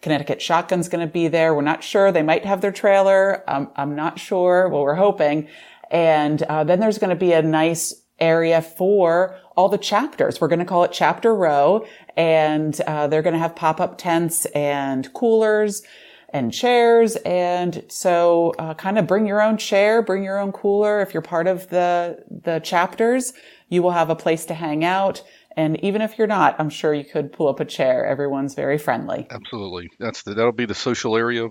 Connecticut 0.01 0.39
Shotgun's 0.39 0.89
going 0.89 1.05
to 1.05 1.11
be 1.11 1.27
there. 1.27 1.55
We're 1.55 1.61
not 1.61 1.83
sure. 1.83 2.11
They 2.11 2.21
might 2.21 2.45
have 2.45 2.61
their 2.61 2.71
trailer. 2.71 3.43
Um, 3.49 3.71
I'm 3.75 3.95
not 3.95 4.19
sure. 4.19 4.69
Well, 4.69 4.83
we're 4.83 4.95
hoping. 4.95 5.47
And 5.89 6.41
uh, 6.43 6.63
then 6.63 6.79
there's 6.79 6.99
going 6.99 7.09
to 7.09 7.15
be 7.15 7.33
a 7.33 7.41
nice 7.41 7.93
area 8.19 8.61
for 8.61 9.37
all 9.55 9.69
the 9.69 9.77
chapters. 9.77 10.39
We're 10.39 10.47
going 10.47 10.59
to 10.59 10.65
call 10.65 10.83
it 10.83 10.91
chapter 10.91 11.33
row 11.33 11.85
and 12.15 12.79
uh, 12.81 13.07
they're 13.07 13.21
going 13.21 13.33
to 13.33 13.39
have 13.39 13.55
pop-up 13.55 13.97
tents 13.97 14.45
and 14.47 15.11
coolers 15.13 15.83
and 16.29 16.53
chairs. 16.53 17.15
And 17.17 17.83
so 17.87 18.53
uh, 18.59 18.73
kind 18.73 18.97
of 18.97 19.07
bring 19.07 19.25
your 19.25 19.41
own 19.41 19.57
chair, 19.57 20.01
bring 20.01 20.23
your 20.23 20.39
own 20.39 20.51
cooler. 20.51 21.01
If 21.01 21.13
you're 21.13 21.21
part 21.21 21.47
of 21.47 21.69
the, 21.69 22.23
the 22.29 22.59
chapters, 22.59 23.33
you 23.69 23.81
will 23.81 23.91
have 23.91 24.09
a 24.09 24.15
place 24.15 24.45
to 24.45 24.53
hang 24.53 24.83
out. 24.83 25.23
And 25.55 25.83
even 25.83 26.01
if 26.01 26.17
you're 26.17 26.27
not, 26.27 26.55
I'm 26.59 26.69
sure 26.69 26.93
you 26.93 27.03
could 27.03 27.31
pull 27.31 27.47
up 27.47 27.59
a 27.59 27.65
chair. 27.65 28.05
Everyone's 28.05 28.53
very 28.53 28.77
friendly. 28.77 29.25
Absolutely. 29.29 29.89
That's 29.99 30.23
the, 30.23 30.35
that'll 30.35 30.51
be 30.51 30.65
the 30.65 30.75
social 30.75 31.17
area. 31.17 31.49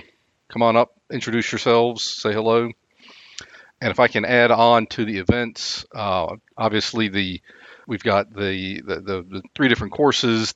Come 0.48 0.62
on 0.62 0.76
up, 0.76 0.92
introduce 1.10 1.50
yourselves, 1.50 2.04
say 2.04 2.32
hello. 2.32 2.70
And 3.80 3.90
if 3.90 3.98
I 3.98 4.06
can 4.06 4.24
add 4.24 4.52
on 4.52 4.86
to 4.88 5.04
the 5.04 5.18
events, 5.18 5.84
uh, 5.94 6.36
obviously 6.56 7.08
the 7.08 7.40
we've 7.88 8.02
got 8.02 8.32
the, 8.32 8.80
the, 8.86 8.94
the, 8.96 9.26
the 9.28 9.42
three 9.54 9.68
different 9.68 9.92
courses 9.92 10.54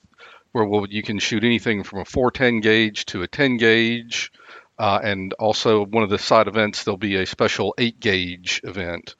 where 0.52 0.64
we'll, 0.64 0.86
you 0.88 1.02
can 1.02 1.18
shoot 1.18 1.44
anything 1.44 1.82
from 1.82 2.00
a 2.00 2.04
410 2.04 2.60
gauge 2.60 3.06
to 3.06 3.22
a 3.22 3.28
10 3.28 3.56
gauge. 3.56 4.32
Uh, 4.78 4.98
and 5.02 5.34
also 5.34 5.84
one 5.84 6.02
of 6.02 6.10
the 6.10 6.18
side 6.18 6.48
events, 6.48 6.84
there'll 6.84 6.96
be 6.96 7.16
a 7.16 7.26
special 7.26 7.74
8 7.76 8.00
gauge 8.00 8.60
event 8.64 9.14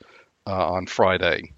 uh, 0.46 0.72
on 0.72 0.86
Friday. 0.86 1.52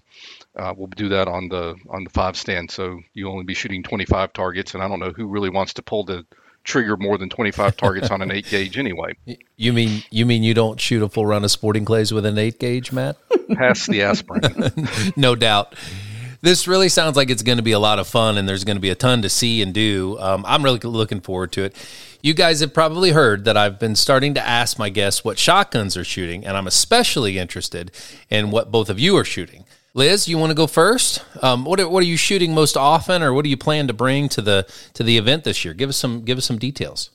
Uh, 0.55 0.73
we'll 0.75 0.87
do 0.87 1.09
that 1.09 1.27
on 1.27 1.49
the 1.49 1.75
on 1.89 2.03
the 2.03 2.09
five 2.11 2.37
stand, 2.37 2.69
so 2.69 2.99
you 3.15 3.27
only 3.27 3.43
be 3.43 3.55
shooting 3.55 3.81
25 3.81 4.33
targets. 4.33 4.75
And 4.75 4.83
I 4.83 4.87
don't 4.87 4.99
know 4.99 5.11
who 5.11 5.25
really 5.25 5.49
wants 5.49 5.73
to 5.75 5.81
pull 5.81 6.03
the 6.03 6.25
trigger 6.63 6.95
more 6.95 7.17
than 7.17 7.29
25 7.29 7.75
targets 7.75 8.11
on 8.11 8.21
an 8.21 8.31
8 8.31 8.45
gauge 8.49 8.77
anyway. 8.77 9.15
You 9.55 9.71
mean 9.71 10.03
you 10.09 10.25
mean 10.25 10.43
you 10.43 10.53
don't 10.53 10.81
shoot 10.81 11.01
a 11.01 11.07
full 11.07 11.25
run 11.25 11.45
of 11.45 11.51
sporting 11.51 11.85
clays 11.85 12.11
with 12.11 12.25
an 12.25 12.37
8 12.37 12.59
gauge, 12.59 12.91
Matt? 12.91 13.15
Pass 13.53 13.85
the 13.85 14.01
aspirin. 14.01 14.43
no 15.15 15.35
doubt. 15.35 15.75
This 16.43 16.67
really 16.67 16.89
sounds 16.89 17.15
like 17.15 17.29
it's 17.29 17.41
going 17.41 17.57
to 17.57 17.63
be 17.63 17.71
a 17.71 17.79
lot 17.79 17.99
of 17.99 18.07
fun 18.07 18.37
and 18.37 18.49
there's 18.49 18.65
going 18.65 18.75
to 18.75 18.81
be 18.81 18.89
a 18.89 18.95
ton 18.95 19.21
to 19.21 19.29
see 19.29 19.61
and 19.61 19.73
do. 19.73 20.17
Um, 20.19 20.43
I'm 20.45 20.61
really 20.61 20.77
looking 20.79 21.21
forward 21.21 21.53
to 21.53 21.63
it. 21.63 21.73
You 22.21 22.33
guys 22.33 22.59
have 22.59 22.73
probably 22.73 23.11
heard 23.11 23.45
that 23.45 23.55
I've 23.55 23.79
been 23.79 23.95
starting 23.95 24.33
to 24.33 24.45
ask 24.45 24.77
my 24.77 24.89
guests 24.89 25.23
what 25.23 25.39
shotguns 25.39 25.95
are 25.95 26.03
shooting, 26.03 26.45
and 26.45 26.57
I'm 26.57 26.67
especially 26.67 27.37
interested 27.37 27.93
in 28.29 28.51
what 28.51 28.71
both 28.71 28.89
of 28.89 28.99
you 28.99 29.15
are 29.15 29.23
shooting. 29.23 29.63
Liz, 29.93 30.27
you 30.27 30.37
want 30.37 30.49
to 30.49 30.53
go 30.53 30.67
first? 30.67 31.23
Um, 31.41 31.63
what 31.63 31.79
are, 31.79 31.87
what 31.87 32.03
are 32.03 32.07
you 32.07 32.17
shooting 32.17 32.53
most 32.53 32.75
often, 32.75 33.23
or 33.23 33.31
what 33.31 33.45
do 33.45 33.49
you 33.49 33.55
plan 33.55 33.87
to 33.87 33.93
bring 33.93 34.27
to 34.29 34.41
the 34.41 34.67
to 34.95 35.03
the 35.03 35.17
event 35.17 35.45
this 35.45 35.63
year? 35.63 35.73
Give 35.73 35.87
us 35.87 35.95
some 35.95 36.25
give 36.25 36.37
us 36.37 36.45
some 36.45 36.57
details. 36.57 37.09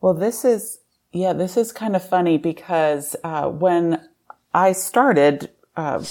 Well, 0.00 0.14
this 0.14 0.46
is 0.46 0.78
yeah, 1.12 1.34
this 1.34 1.58
is 1.58 1.72
kind 1.72 1.94
of 1.94 2.08
funny 2.08 2.38
because 2.38 3.16
uh, 3.22 3.50
when 3.50 4.08
I 4.54 4.72
started 4.72 5.50
uh, 5.76 6.02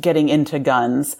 getting 0.00 0.28
into 0.28 0.60
guns, 0.60 1.16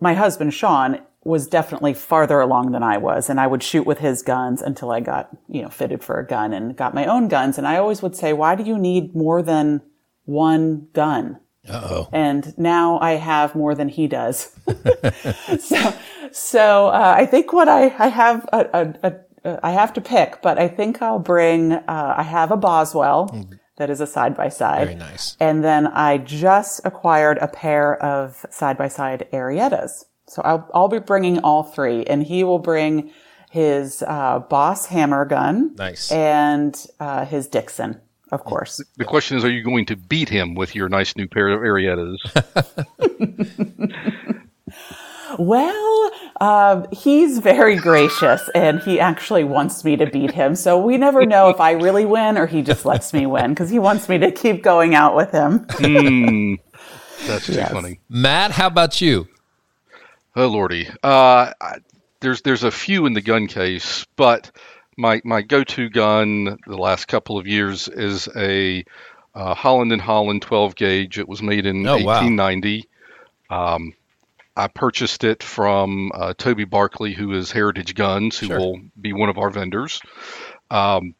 my 0.00 0.14
husband 0.14 0.54
Sean 0.54 1.00
was 1.24 1.46
definitely 1.46 1.92
farther 1.94 2.40
along 2.40 2.72
than 2.72 2.82
I 2.82 2.96
was, 2.96 3.28
and 3.28 3.40
I 3.40 3.46
would 3.46 3.62
shoot 3.62 3.86
with 3.86 3.98
his 3.98 4.22
guns 4.22 4.62
until 4.62 4.90
I 4.90 5.00
got 5.00 5.28
you 5.48 5.62
know 5.62 5.68
fitted 5.68 6.02
for 6.02 6.18
a 6.18 6.26
gun 6.26 6.52
and 6.52 6.76
got 6.76 6.94
my 6.94 7.06
own 7.06 7.28
guns. 7.28 7.58
And 7.58 7.66
I 7.66 7.76
always 7.76 8.02
would 8.02 8.16
say, 8.16 8.32
why 8.32 8.54
do 8.54 8.62
you 8.62 8.78
need 8.78 9.14
more 9.14 9.42
than 9.42 9.82
one 10.24 10.88
gun? 10.92 11.38
Uh-oh. 11.68 12.08
And 12.12 12.56
now 12.56 12.98
I 13.00 13.12
have 13.12 13.54
more 13.54 13.74
than 13.74 13.88
he 13.88 14.06
does. 14.06 14.52
so, 15.60 15.94
so 16.32 16.86
uh, 16.88 17.14
I 17.16 17.26
think 17.26 17.52
what 17.52 17.68
I, 17.68 17.94
I 17.98 18.08
have 18.08 18.48
a, 18.52 18.94
a, 19.02 19.14
a, 19.44 19.60
I 19.62 19.72
have 19.72 19.92
to 19.94 20.00
pick, 20.00 20.40
but 20.40 20.58
I 20.58 20.68
think 20.68 21.02
I'll 21.02 21.18
bring. 21.18 21.72
Uh, 21.72 22.14
I 22.16 22.22
have 22.22 22.50
a 22.50 22.56
Boswell 22.56 23.28
mm. 23.28 23.57
That 23.78 23.90
is 23.90 24.00
a 24.00 24.06
side 24.06 24.36
by 24.36 24.48
side. 24.48 24.84
Very 24.84 24.94
nice. 24.94 25.36
And 25.40 25.64
then 25.64 25.86
I 25.86 26.18
just 26.18 26.80
acquired 26.84 27.38
a 27.38 27.48
pair 27.48 28.00
of 28.02 28.44
side 28.50 28.76
by 28.76 28.88
side 28.88 29.26
Arrietas. 29.32 30.04
So 30.26 30.42
I'll, 30.42 30.70
I'll 30.74 30.88
be 30.88 30.98
bringing 30.98 31.38
all 31.38 31.62
three, 31.62 32.04
and 32.04 32.22
he 32.22 32.44
will 32.44 32.58
bring 32.58 33.12
his 33.50 34.04
uh, 34.06 34.40
Boss 34.40 34.86
hammer 34.86 35.24
gun. 35.24 35.74
Nice. 35.76 36.12
And 36.12 36.76
uh, 37.00 37.24
his 37.24 37.46
Dickson 37.46 38.00
of 38.30 38.44
course. 38.44 38.80
The 38.96 39.04
question 39.04 39.36
is, 39.38 39.44
are 39.44 39.50
you 39.50 39.62
going 39.62 39.86
to 39.86 39.96
beat 39.96 40.28
him 40.28 40.54
with 40.54 40.74
your 40.74 40.88
nice 40.88 41.16
new 41.16 41.26
pair 41.26 41.48
of 41.48 41.60
Arrietas? 41.60 42.18
well, 45.38 46.10
uh, 46.40 46.86
he's 46.92 47.38
very 47.38 47.76
gracious, 47.76 48.48
and 48.54 48.80
he 48.80 49.00
actually 49.00 49.44
wants 49.44 49.84
me 49.84 49.96
to 49.96 50.06
beat 50.06 50.30
him. 50.30 50.54
So 50.54 50.78
we 50.78 50.96
never 50.96 51.26
know 51.26 51.48
if 51.48 51.60
I 51.60 51.72
really 51.72 52.04
win 52.04 52.38
or 52.38 52.46
he 52.46 52.62
just 52.62 52.84
lets 52.84 53.12
me 53.12 53.26
win 53.26 53.50
because 53.50 53.70
he 53.70 53.78
wants 53.78 54.08
me 54.08 54.18
to 54.18 54.30
keep 54.30 54.62
going 54.62 54.94
out 54.94 55.16
with 55.16 55.30
him. 55.30 55.60
mm, 55.66 56.58
that's 57.26 57.46
too 57.46 57.54
yes. 57.54 57.72
funny. 57.72 58.00
Matt, 58.08 58.52
how 58.52 58.68
about 58.68 59.00
you? 59.00 59.28
Oh 60.36 60.46
lordy, 60.46 60.88
uh, 61.02 61.52
there's 62.20 62.42
there's 62.42 62.62
a 62.62 62.70
few 62.70 63.06
in 63.06 63.14
the 63.14 63.20
gun 63.20 63.48
case, 63.48 64.06
but 64.14 64.52
my 64.96 65.20
my 65.24 65.42
go-to 65.42 65.88
gun 65.88 66.58
the 66.66 66.76
last 66.76 67.08
couple 67.08 67.38
of 67.38 67.46
years 67.46 67.88
is 67.88 68.28
a 68.36 68.84
uh, 69.34 69.54
Holland 69.54 69.92
and 69.92 70.02
Holland 70.02 70.42
12 70.42 70.74
gauge. 70.74 71.18
It 71.18 71.28
was 71.28 71.42
made 71.42 71.66
in 71.66 71.86
oh, 71.86 71.94
1890. 71.94 72.88
Wow. 73.50 73.76
Um, 73.76 73.94
I 74.58 74.66
purchased 74.66 75.22
it 75.22 75.44
from 75.44 76.10
uh, 76.12 76.34
Toby 76.36 76.64
Barkley, 76.64 77.14
who 77.14 77.32
is 77.32 77.52
Heritage 77.52 77.94
Guns, 77.94 78.36
who 78.36 78.48
sure. 78.48 78.58
will 78.58 78.80
be 79.00 79.12
one 79.12 79.28
of 79.28 79.38
our 79.38 79.50
vendors. 79.50 80.00
Um, 80.68 81.14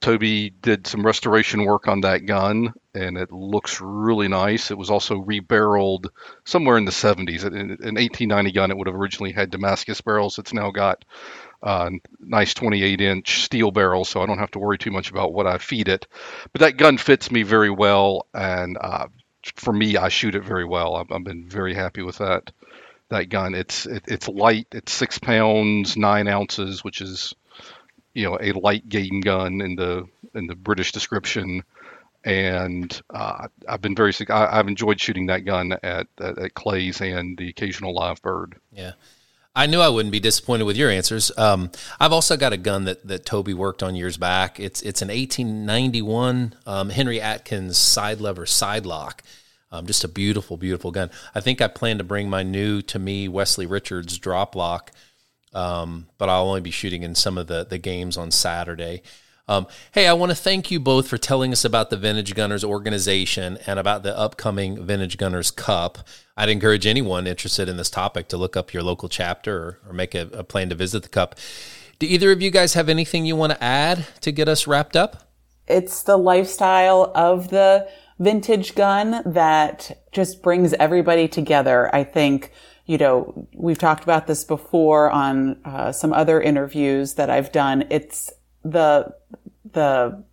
Toby 0.00 0.50
did 0.50 0.86
some 0.86 1.04
restoration 1.04 1.64
work 1.64 1.88
on 1.88 2.02
that 2.02 2.24
gun, 2.24 2.72
and 2.94 3.18
it 3.18 3.32
looks 3.32 3.80
really 3.80 4.28
nice. 4.28 4.70
It 4.70 4.78
was 4.78 4.90
also 4.90 5.16
rebarreled 5.16 6.06
somewhere 6.44 6.78
in 6.78 6.84
the 6.84 6.92
70s. 6.92 7.44
An 7.44 7.70
1890 7.70 8.52
gun, 8.52 8.70
it 8.70 8.76
would 8.76 8.86
have 8.86 8.94
originally 8.94 9.32
had 9.32 9.50
Damascus 9.50 10.00
barrels. 10.00 10.38
It's 10.38 10.52
now 10.52 10.70
got 10.70 11.04
uh, 11.64 11.90
nice 12.20 12.54
28 12.54 13.00
inch 13.00 13.42
steel 13.42 13.72
barrel, 13.72 14.04
so 14.04 14.22
I 14.22 14.26
don't 14.26 14.38
have 14.38 14.52
to 14.52 14.60
worry 14.60 14.78
too 14.78 14.92
much 14.92 15.10
about 15.10 15.32
what 15.32 15.48
I 15.48 15.58
feed 15.58 15.88
it. 15.88 16.06
But 16.52 16.60
that 16.60 16.76
gun 16.76 16.96
fits 16.96 17.32
me 17.32 17.42
very 17.42 17.70
well, 17.70 18.28
and 18.32 18.78
uh, 18.80 19.08
for 19.56 19.72
me, 19.72 19.96
I 19.96 20.10
shoot 20.10 20.36
it 20.36 20.44
very 20.44 20.64
well. 20.64 20.94
I've, 20.94 21.10
I've, 21.10 21.24
been 21.24 21.48
very 21.48 21.74
happy 21.74 22.02
with 22.02 22.18
that 22.18 22.52
that 23.10 23.28
gun. 23.28 23.54
It's 23.54 23.86
it, 23.86 24.04
it's 24.06 24.28
light. 24.28 24.66
It's 24.72 24.92
six 24.92 25.18
pounds 25.18 25.96
nine 25.96 26.28
ounces, 26.28 26.84
which 26.84 27.00
is 27.00 27.34
you 28.14 28.24
know 28.24 28.38
a 28.40 28.52
light 28.52 28.88
game 28.88 29.20
gun 29.20 29.60
in 29.60 29.76
the 29.76 30.06
in 30.34 30.46
the 30.46 30.54
British 30.54 30.92
description. 30.92 31.62
And 32.24 33.00
uh, 33.10 33.48
I've 33.68 33.80
been 33.80 33.94
very 33.94 34.12
I, 34.28 34.56
have 34.56 34.68
enjoyed 34.68 35.00
shooting 35.00 35.26
that 35.26 35.44
gun 35.44 35.72
at, 35.82 36.08
at, 36.18 36.38
at 36.38 36.54
Clay's 36.54 37.00
and 37.00 37.38
the 37.38 37.48
occasional 37.48 37.94
live 37.94 38.20
bird. 38.20 38.56
Yeah. 38.72 38.92
I 39.54 39.66
knew 39.66 39.80
I 39.80 39.88
wouldn't 39.88 40.12
be 40.12 40.20
disappointed 40.20 40.64
with 40.64 40.76
your 40.76 40.90
answers. 40.90 41.32
Um, 41.36 41.70
I've 41.98 42.12
also 42.12 42.36
got 42.36 42.52
a 42.52 42.56
gun 42.56 42.84
that, 42.84 43.06
that 43.08 43.26
Toby 43.26 43.54
worked 43.54 43.82
on 43.82 43.96
years 43.96 44.16
back. 44.16 44.60
It's 44.60 44.82
it's 44.82 45.02
an 45.02 45.08
1891 45.08 46.54
um, 46.66 46.90
Henry 46.90 47.20
Atkins 47.20 47.76
side 47.76 48.20
lever 48.20 48.46
side 48.46 48.86
lock. 48.86 49.22
Um, 49.70 49.86
just 49.86 50.04
a 50.04 50.08
beautiful, 50.08 50.56
beautiful 50.56 50.90
gun. 50.90 51.10
I 51.34 51.40
think 51.40 51.60
I 51.60 51.68
plan 51.68 51.98
to 51.98 52.04
bring 52.04 52.30
my 52.30 52.42
new 52.42 52.80
to 52.82 52.98
me 52.98 53.28
Westley 53.28 53.66
Richards 53.66 54.16
drop 54.18 54.54
lock, 54.54 54.92
um, 55.52 56.06
but 56.16 56.28
I'll 56.28 56.48
only 56.48 56.60
be 56.62 56.70
shooting 56.70 57.02
in 57.02 57.14
some 57.14 57.36
of 57.36 57.46
the 57.48 57.64
the 57.64 57.78
games 57.78 58.16
on 58.16 58.30
Saturday. 58.30 59.02
Um, 59.48 59.66
hey, 59.92 60.06
I 60.06 60.12
want 60.12 60.30
to 60.30 60.36
thank 60.36 60.70
you 60.70 60.78
both 60.78 61.08
for 61.08 61.16
telling 61.16 61.52
us 61.52 61.64
about 61.64 61.88
the 61.88 61.96
Vintage 61.96 62.34
Gunners 62.34 62.62
organization 62.62 63.58
and 63.66 63.78
about 63.78 64.02
the 64.02 64.16
upcoming 64.16 64.84
Vintage 64.84 65.16
Gunners 65.16 65.50
Cup. 65.50 65.98
I'd 66.36 66.50
encourage 66.50 66.86
anyone 66.86 67.26
interested 67.26 67.66
in 67.66 67.78
this 67.78 67.88
topic 67.88 68.28
to 68.28 68.36
look 68.36 68.58
up 68.58 68.74
your 68.74 68.82
local 68.82 69.08
chapter 69.08 69.56
or, 69.56 69.78
or 69.88 69.92
make 69.94 70.14
a, 70.14 70.28
a 70.34 70.44
plan 70.44 70.68
to 70.68 70.74
visit 70.74 71.02
the 71.02 71.08
Cup. 71.08 71.34
Do 71.98 72.06
either 72.06 72.30
of 72.30 72.42
you 72.42 72.50
guys 72.50 72.74
have 72.74 72.90
anything 72.90 73.24
you 73.24 73.36
want 73.36 73.52
to 73.52 73.64
add 73.64 74.06
to 74.20 74.30
get 74.32 74.48
us 74.48 74.66
wrapped 74.66 74.96
up? 74.96 75.30
It's 75.66 76.02
the 76.02 76.18
lifestyle 76.18 77.10
of 77.14 77.48
the 77.48 77.88
vintage 78.18 78.74
gun 78.74 79.22
that 79.24 80.04
just 80.12 80.42
brings 80.42 80.72
everybody 80.74 81.28
together. 81.28 81.94
I 81.94 82.04
think, 82.04 82.52
you 82.86 82.98
know, 82.98 83.46
we've 83.54 83.78
talked 83.78 84.02
about 84.02 84.26
this 84.26 84.44
before 84.44 85.10
on 85.10 85.60
uh, 85.64 85.92
some 85.92 86.12
other 86.12 86.40
interviews 86.40 87.14
that 87.14 87.30
I've 87.30 87.52
done. 87.52 87.86
It's 87.90 88.32
the 88.64 89.14
the 89.72 90.24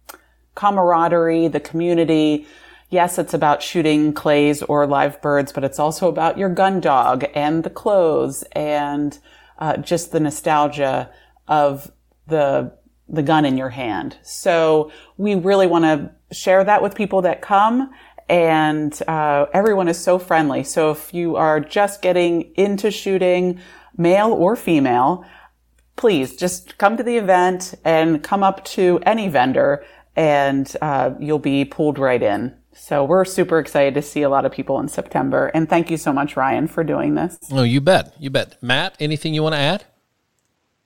camaraderie, 0.55 1.49
the 1.49 1.59
community. 1.59 2.47
Yes, 2.89 3.17
it's 3.17 3.33
about 3.33 3.61
shooting 3.61 4.13
clays 4.13 4.61
or 4.63 4.87
live 4.87 5.21
birds, 5.21 5.51
but 5.51 5.63
it's 5.63 5.79
also 5.79 6.07
about 6.07 6.37
your 6.37 6.49
gun 6.49 6.79
dog 6.79 7.25
and 7.35 7.63
the 7.63 7.69
clothes 7.69 8.43
and 8.53 9.19
uh, 9.59 9.77
just 9.77 10.11
the 10.11 10.19
nostalgia 10.19 11.09
of 11.47 11.91
the 12.27 12.73
the 13.07 13.21
gun 13.21 13.45
in 13.45 13.57
your 13.57 13.69
hand. 13.69 14.17
So 14.23 14.91
we 15.17 15.35
really 15.35 15.67
want 15.67 15.85
to 15.85 16.14
share 16.31 16.63
that 16.63 16.81
with 16.81 16.95
people 16.95 17.21
that 17.23 17.41
come 17.41 17.91
and 18.27 18.99
uh, 19.07 19.45
everyone 19.53 19.87
is 19.87 19.99
so 20.01 20.17
friendly. 20.17 20.63
So 20.63 20.91
if 20.91 21.13
you 21.13 21.35
are 21.35 21.59
just 21.59 22.01
getting 22.01 22.53
into 22.55 22.89
shooting, 22.91 23.59
male 23.97 24.31
or 24.31 24.55
female, 24.55 25.25
please 25.95 26.35
just 26.35 26.77
come 26.77 26.97
to 26.97 27.03
the 27.03 27.17
event 27.17 27.75
and 27.83 28.23
come 28.23 28.43
up 28.43 28.65
to 28.65 28.99
any 29.05 29.29
vendor 29.29 29.85
and 30.15 30.75
uh, 30.81 31.11
you'll 31.19 31.39
be 31.39 31.65
pulled 31.65 31.99
right 31.99 32.21
in. 32.21 32.55
So 32.73 33.05
we're 33.05 33.25
super 33.25 33.59
excited 33.59 33.93
to 33.93 34.01
see 34.01 34.21
a 34.21 34.29
lot 34.29 34.45
of 34.45 34.51
people 34.51 34.79
in 34.79 34.87
September. 34.87 35.47
And 35.53 35.69
thank 35.69 35.89
you 35.89 35.97
so 35.97 36.11
much, 36.11 36.35
Ryan, 36.35 36.67
for 36.67 36.83
doing 36.83 37.15
this. 37.15 37.37
Oh, 37.51 37.63
you 37.63 37.79
bet. 37.79 38.13
You 38.19 38.29
bet. 38.29 38.61
Matt, 38.61 38.95
anything 38.99 39.33
you 39.33 39.43
want 39.43 39.55
to 39.55 39.59
add? 39.59 39.85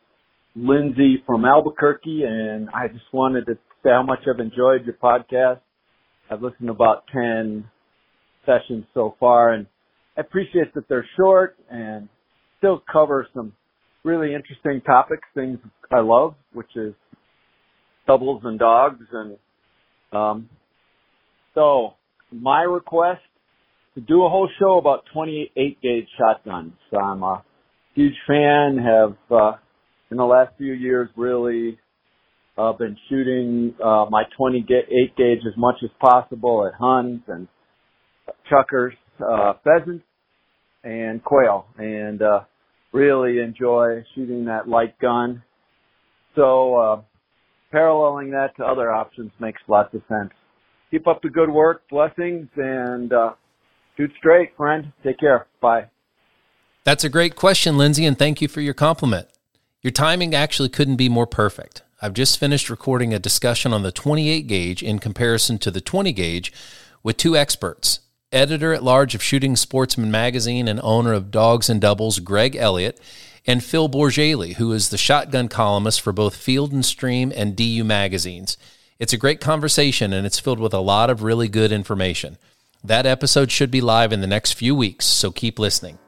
Lindsay 0.55 1.23
from 1.27 1.45
Albuquerque, 1.45 2.23
and 2.25 2.69
I 2.71 2.87
just 2.89 3.13
wanted 3.13 3.47
to 3.47 3.55
say 3.83 3.91
how 3.91 4.05
much 4.05 4.21
I've 4.33 4.41
enjoyed 4.41 4.87
your 4.87 4.95
podcast. 5.03 5.61
I've 6.31 6.43
listened 6.43 6.69
to 6.69 6.73
about 6.73 7.05
10 7.13 7.65
sessions 8.47 8.85
so 8.95 9.15
far 9.19 9.53
and 9.53 9.67
I 10.19 10.23
appreciate 10.23 10.75
that 10.75 10.89
they're 10.89 11.07
short 11.17 11.57
and 11.71 12.09
still 12.59 12.83
cover 12.93 13.27
some 13.35 13.53
really 14.05 14.35
interesting 14.35 14.81
topics, 14.85 15.23
things 15.33 15.59
I 15.93 16.01
love, 16.01 16.35
which 16.53 16.75
is 16.75 16.93
doubles 18.07 18.43
and 18.45 18.59
dogs. 18.59 19.05
And, 19.13 19.37
um, 20.13 20.49
so 21.55 21.95
my 22.33 22.63
request 22.63 23.23
to 23.99 24.05
do 24.07 24.25
a 24.25 24.29
whole 24.29 24.49
show 24.61 24.79
about 24.79 25.03
28 25.13 25.83
gauge 25.83 26.07
shotguns. 26.17 26.73
I'm 26.97 27.23
a 27.25 27.43
huge 27.95 28.15
fan, 28.29 28.79
have, 28.79 29.17
uh, 29.29 29.57
in 30.13 30.17
the 30.17 30.25
last 30.25 30.53
few 30.57 30.73
years 30.73 31.09
really 31.17 31.79
I've 32.57 32.79
been 32.79 32.97
shooting 33.09 33.75
uh, 33.85 34.07
my 34.09 34.23
28 34.37 35.17
gauge 35.17 35.39
as 35.47 35.57
much 35.57 35.77
as 35.83 35.91
possible 36.01 36.65
at 36.67 36.79
Huns 36.79 37.23
and 37.27 37.49
chukars, 38.51 38.93
uh, 39.21 39.55
pheasants, 39.65 40.05
and 40.85 41.23
quail, 41.25 41.67
and 41.77 42.23
uh, 42.23 42.41
really 42.93 43.41
enjoy 43.41 44.05
shooting 44.15 44.45
that 44.45 44.69
light 44.69 44.97
gun. 45.01 45.43
So 46.37 46.77
uh, 46.77 47.01
paralleling 47.73 48.31
that 48.31 48.57
to 48.59 48.65
other 48.65 48.93
options 48.93 49.33
makes 49.41 49.61
lots 49.69 49.93
of 49.93 50.03
sense. 50.09 50.31
Keep 50.93 51.09
up 51.09 51.21
the 51.21 51.31
good 51.31 51.51
work. 51.51 51.83
Blessings 51.91 52.49
and 52.57 53.13
uh, 53.13 53.33
shoot 53.99 54.13
straight, 54.17 54.57
friend. 54.57 54.93
Take 55.03 55.19
care. 55.19 55.47
Bye. 55.61 55.87
That's 56.85 57.05
a 57.05 57.11
great 57.11 57.37
question, 57.37 57.77
Lindsay, 57.77 58.07
and 58.07 58.19
thank 58.19 58.41
you 58.41 58.49
for 58.49 58.61
your 58.61 58.75
compliment. 58.75 59.29
Your 59.83 59.91
timing 59.91 60.35
actually 60.35 60.71
couldn't 60.71 60.97
be 60.97 61.09
more 61.09 61.27
perfect. 61.27 61.83
I've 62.01 62.15
just 62.15 62.39
finished 62.39 62.71
recording 62.71 63.13
a 63.13 63.19
discussion 63.19 63.73
on 63.73 63.83
the 63.83 63.93
28 63.93 64.47
gauge 64.47 64.83
in 64.83 65.01
comparison 65.01 65.59
to 65.59 65.71
the 65.71 65.81
20 65.81 66.13
gauge 66.13 66.53
with 67.03 67.17
two 67.17 67.37
experts. 67.37 68.01
Editor 68.31 68.73
at 68.73 68.85
large 68.85 69.15
of 69.15 69.23
Shooting 69.23 69.57
Sportsman 69.57 70.11
magazine 70.11 70.69
and 70.69 70.81
owner 70.83 71.13
of 71.13 71.31
Dogs 71.31 71.69
and 71.69 71.81
Doubles, 71.81 72.21
Greg 72.21 72.55
Elliott, 72.55 73.01
and 73.47 73.65
Phil 73.65 73.89
Bourjaily, 73.89 74.55
who 74.57 74.73
is 74.73 74.91
the 74.91 74.99
shotgun 74.99 75.49
columnist 75.49 76.01
for 76.01 76.13
both 76.13 76.37
Field 76.37 76.73
and 76.73 76.85
Stream 76.85 77.33
and 77.35 77.57
DU 77.57 77.83
magazines. 77.85 78.57
It's 78.99 79.13
a 79.13 79.19
great 79.19 79.41
conversation 79.41 80.13
and 80.13 80.27
it's 80.27 80.39
filled 80.39 80.61
with 80.61 80.75
a 80.75 80.81
lot 80.81 81.11
of 81.11 81.23
really 81.23 81.49
good 81.49 81.73
information. 81.73 82.37
That 82.85 83.07
episode 83.07 83.51
should 83.51 83.71
be 83.71 83.81
live 83.81 84.13
in 84.13 84.21
the 84.21 84.27
next 84.27 84.53
few 84.53 84.75
weeks, 84.75 85.05
so 85.05 85.31
keep 85.31 85.59
listening. 85.59 85.99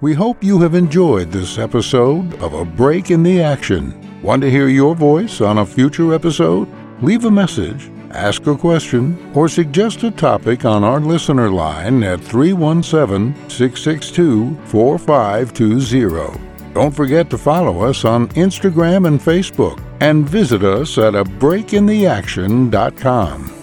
We 0.00 0.14
hope 0.14 0.44
you 0.44 0.58
have 0.60 0.74
enjoyed 0.74 1.30
this 1.30 1.58
episode 1.58 2.34
of 2.42 2.52
A 2.52 2.64
Break 2.64 3.10
in 3.10 3.22
the 3.22 3.42
Action. 3.42 4.20
Want 4.22 4.42
to 4.42 4.50
hear 4.50 4.68
your 4.68 4.94
voice 4.94 5.40
on 5.40 5.58
a 5.58 5.66
future 5.66 6.14
episode? 6.14 6.68
Leave 7.02 7.24
a 7.24 7.30
message, 7.30 7.90
ask 8.10 8.46
a 8.46 8.56
question, 8.56 9.32
or 9.34 9.48
suggest 9.48 10.02
a 10.02 10.10
topic 10.10 10.64
on 10.64 10.84
our 10.84 11.00
listener 11.00 11.50
line 11.50 12.02
at 12.02 12.20
317 12.20 13.34
662 13.48 14.54
4520. 14.66 16.40
Don't 16.74 16.94
forget 16.94 17.30
to 17.30 17.38
follow 17.38 17.80
us 17.80 18.04
on 18.04 18.28
Instagram 18.28 19.06
and 19.06 19.18
Facebook 19.18 19.82
and 20.00 20.28
visit 20.28 20.62
us 20.62 20.98
at 20.98 21.14
a 21.14 21.24
breakintheaction.com. 21.24 23.55